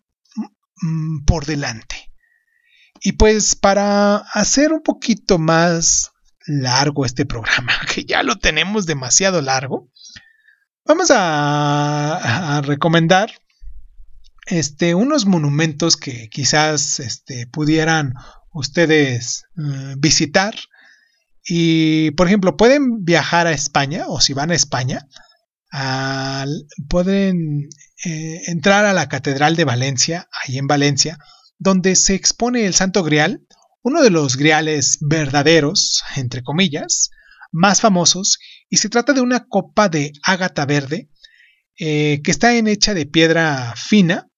[0.82, 2.12] mm, por delante.
[3.02, 6.12] Y pues para hacer un poquito más
[6.46, 9.90] largo este programa, que ya lo tenemos demasiado largo,
[10.86, 13.32] vamos a, recomendar
[14.50, 18.14] este, unos monumentos que quizás este, pudieran
[18.52, 20.56] ustedes eh, visitar.
[21.47, 25.08] Y, por ejemplo, pueden viajar a España o si van a España,
[26.89, 27.70] pueden
[28.06, 31.18] eh, entrar a la Catedral de Valencia, ahí en Valencia,
[31.60, 33.45] donde se expone el Santo Grial,
[33.82, 37.12] uno de los griales verdaderos, entre comillas,
[37.52, 41.10] más famosos, y se trata de una copa de ágata verde
[41.80, 44.29] eh, que está hecha de piedra fina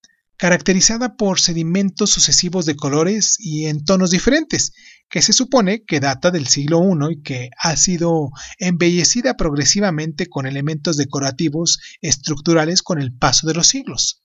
[0.42, 4.74] caracterizada por sedimentos sucesivos de colores y en tonos diferentes,
[5.08, 10.48] que se supone que data del siglo I y que ha sido embellecida progresivamente con
[10.48, 14.24] elementos decorativos estructurales con el paso de los siglos.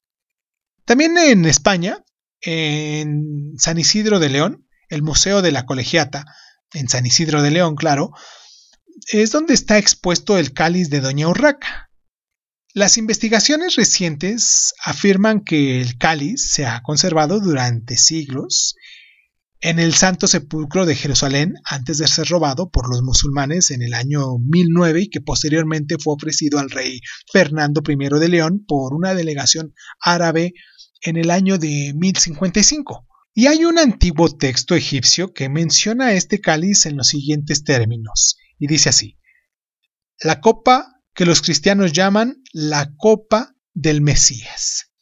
[0.87, 2.03] También en España,
[2.41, 6.25] en San Isidro de León, el Museo de la Colegiata,
[6.73, 8.13] en San Isidro de León, claro,
[9.13, 11.86] es donde está expuesto el cáliz de Doña Urraca,
[12.77, 18.75] las investigaciones recientes afirman que el cáliz se ha conservado durante siglos
[19.61, 23.95] en el Santo Sepulcro de Jerusalén antes de ser robado por los musulmanes en el
[23.95, 27.01] año 1009 y que posteriormente fue ofrecido al rey
[27.33, 30.53] Fernando I de León por una delegación árabe
[31.01, 33.09] en el año de 1055.
[33.33, 38.67] Y hay un antiguo texto egipcio que menciona este cáliz en los siguientes términos, y
[38.67, 39.17] dice así,
[40.21, 44.93] la copa que los cristianos llaman la copa del Mesías.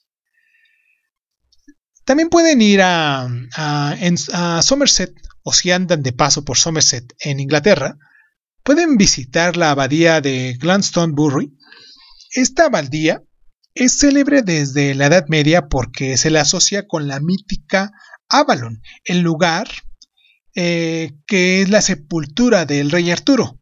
[2.04, 3.28] También pueden ir a,
[4.62, 5.12] Somerset
[5.42, 7.98] o si andan de paso por Somerset en Inglaterra,
[8.62, 11.52] pueden visitar la abadía de Glastonbury.
[12.30, 13.22] Esta abadía
[13.74, 17.90] es célebre desde la Edad Media porque se le asocia con la mítica
[18.28, 19.68] Avalon, el lugar
[20.54, 23.58] eh, que es la sepultura del rey Arturo.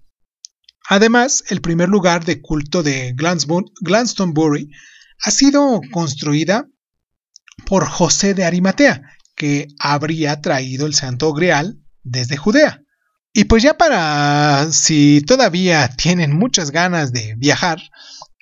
[0.94, 4.70] Además, el primer lugar de culto de Glastonbury
[5.24, 6.68] ha sido construida
[7.64, 9.00] por José de Arimatea,
[9.34, 12.82] que habría traído el Santo Grial desde Judea.
[13.32, 17.80] Y pues ya para si todavía tienen muchas ganas de viajar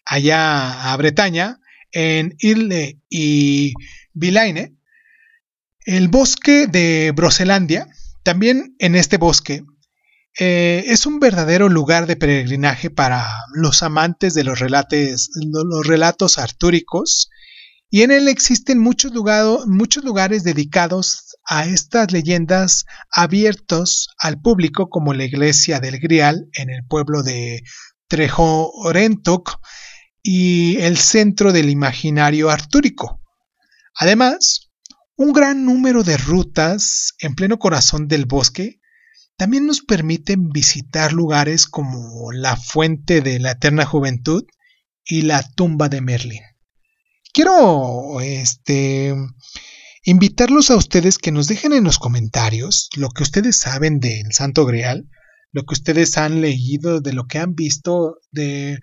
[0.05, 1.61] allá a Bretaña,
[1.93, 3.75] en Irle y
[4.13, 4.75] Vilaine,
[5.87, 7.87] el bosque de Broselandia,
[8.25, 9.63] también en este bosque
[10.39, 17.29] eh, es un verdadero lugar de peregrinaje para los amantes de los, relatos artúricos
[17.91, 19.13] y en él existen muchos,
[19.67, 26.71] muchos lugares dedicados a estas leyendas abiertos al público como la iglesia del Grial en
[26.71, 27.63] el pueblo de
[28.07, 29.59] Trejorentoc
[30.23, 33.21] y el centro del imaginario artúrico.
[33.97, 34.71] Además,
[35.17, 38.80] un gran número de rutas en pleno corazón del bosque
[39.41, 44.45] también nos permiten visitar lugares como la Fuente de la Eterna Juventud
[45.03, 46.43] y la tumba de Merlin.
[47.33, 49.15] Quiero este,
[50.05, 54.67] invitarlos a ustedes que nos dejen en los comentarios lo que ustedes saben del Santo
[54.67, 55.09] Grial,
[55.53, 58.79] lo que ustedes han leído, de lo que han visto, de,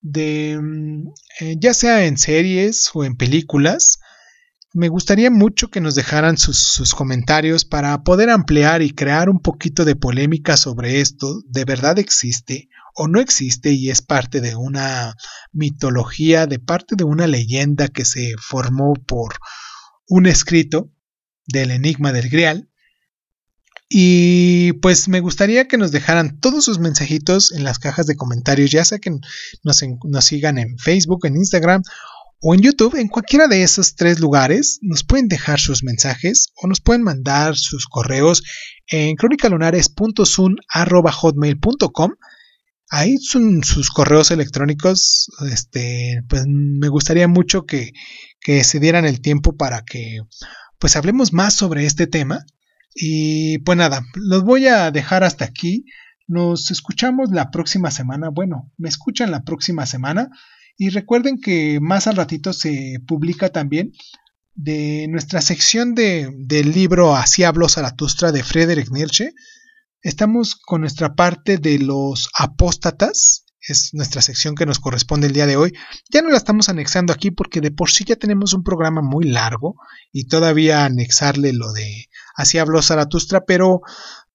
[0.00, 4.00] de mm, eh, ya sea en series o en películas.
[4.74, 9.84] Me gustaría mucho que nos dejaran sus, comentarios para poder ampliar y crear un poquito
[9.84, 11.42] de polémica sobre esto.
[11.46, 15.14] ¿De verdad existe o no existe y es parte de una
[15.52, 19.34] mitología, de parte de una leyenda que se formó por
[20.08, 20.90] un escrito
[21.46, 22.70] del enigma del Grial?
[23.94, 28.70] Y pues me gustaría que nos dejaran todos sus mensajitos en las cajas de comentarios,
[28.70, 29.10] ya sea que
[29.62, 31.82] nos, sigan en Facebook, en Instagram
[32.44, 36.66] o en YouTube, en cualquiera de esos tres lugares, nos pueden dejar sus mensajes o
[36.66, 38.42] nos pueden mandar sus correos
[38.88, 42.10] en cronicalunares.sun.hotmail.com.
[42.90, 45.30] Ahí son sus correos electrónicos.
[45.52, 47.92] Este, pues me gustaría mucho que,
[48.40, 50.18] que se dieran el tiempo para que
[50.80, 52.44] pues hablemos más sobre este tema
[52.92, 55.84] y pues nada, los voy a dejar hasta aquí.
[56.26, 58.30] Nos escuchamos la próxima semana.
[58.30, 60.28] Bueno, me escuchan la próxima semana.
[60.76, 63.92] Y recuerden que más al ratito se publica también
[64.54, 69.32] de nuestra sección de, del libro Así habló Zaratustra de Friedrich Nietzsche.
[70.00, 73.44] Estamos con nuestra parte de los apóstatas.
[73.60, 75.72] Es nuestra sección que nos corresponde el día de hoy.
[76.10, 79.26] Ya no la estamos anexando aquí porque de por sí ya tenemos un programa muy
[79.26, 79.76] largo
[80.10, 83.82] y todavía anexarle lo de Así habló Zaratustra, pero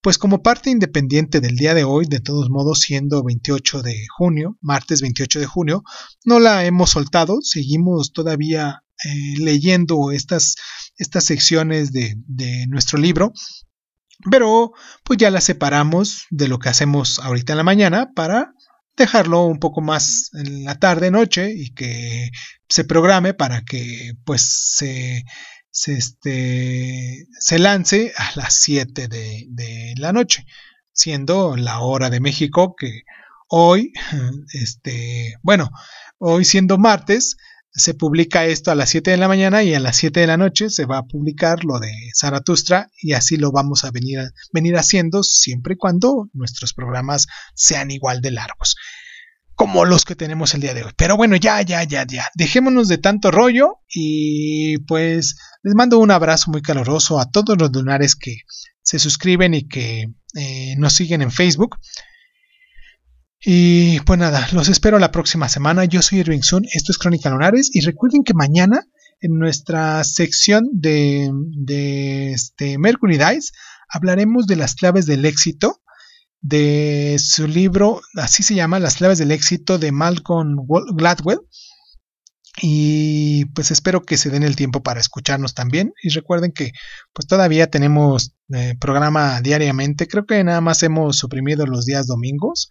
[0.02, 4.58] pues como parte independiente del día de hoy, de todos modos siendo 28 de junio,
[4.62, 5.84] martes 28 de junio,
[6.24, 10.56] no la hemos soltado, seguimos todavía eh, leyendo estas,
[10.98, 13.34] estas secciones de, de nuestro libro,
[14.32, 14.72] pero
[15.04, 18.54] pues ya la separamos de lo que hacemos ahorita en la mañana para
[18.98, 22.32] dejarlo un poco más en la tarde noche y que
[22.68, 25.24] se programe para que pues se
[25.78, 30.48] se, este, se lance a las 7 de, la noche,
[30.92, 33.04] siendo la hora de México que
[33.48, 33.94] hoy,
[34.54, 35.70] este, bueno,
[36.18, 37.38] hoy siendo martes,
[37.72, 40.38] se publica esto a las 7 de la mañana y a las 7 de la
[40.38, 44.32] noche se va a publicar lo de Zaratustra y así lo vamos a venir, a,
[44.52, 48.76] venir haciendo siempre y cuando nuestros programas sean igual de largos
[49.58, 50.92] como los que tenemos el día de hoy.
[50.96, 52.30] Pero bueno, ya, ya, ya, ya.
[52.36, 57.72] Dejémonos de tanto rollo y pues les mando un abrazo muy caluroso a todos los
[57.74, 58.38] lunares que
[58.84, 61.78] se suscriben y que eh, nos siguen en Facebook.
[63.44, 65.86] Y pues nada, los espero la próxima semana.
[65.86, 68.86] Yo soy Irving Sun, esto es Crónica Lunares y recuerden que mañana
[69.22, 73.54] en nuestra sección de, de este Mercury Dice
[73.90, 75.82] hablaremos de las claves del éxito
[76.42, 80.58] de su libro, así se llama, Las claves del éxito de Malcolm
[80.96, 81.40] Gladwell.
[82.60, 85.94] Y pues espero que se den el tiempo para escucharnos también.
[86.02, 86.72] Y recuerden que
[87.14, 90.08] pues todavía tenemos eh, programa diariamente.
[90.08, 92.70] Creo que nada más hemos suprimido los días domingos.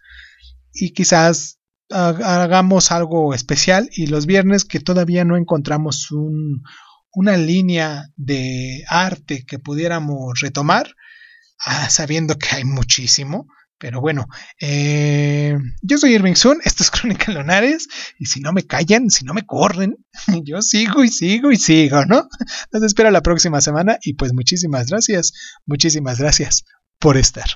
[0.73, 1.59] Y quizás
[1.89, 3.89] hagamos algo especial.
[3.93, 6.63] Y los viernes que todavía no encontramos un,
[7.13, 10.95] una línea de arte que pudiéramos retomar.
[11.65, 13.47] Ah, sabiendo que hay muchísimo.
[13.79, 14.25] Pero bueno,
[14.59, 19.23] eh, yo soy Irving Sun, esto es Crónica Lunares, y si no me callan, si
[19.23, 19.97] no me corren,
[20.43, 22.27] yo sigo y sigo y sigo, ¿no?
[22.71, 25.33] Los espero la próxima semana y pues muchísimas gracias,
[25.65, 26.63] muchísimas gracias
[26.99, 27.47] por estar.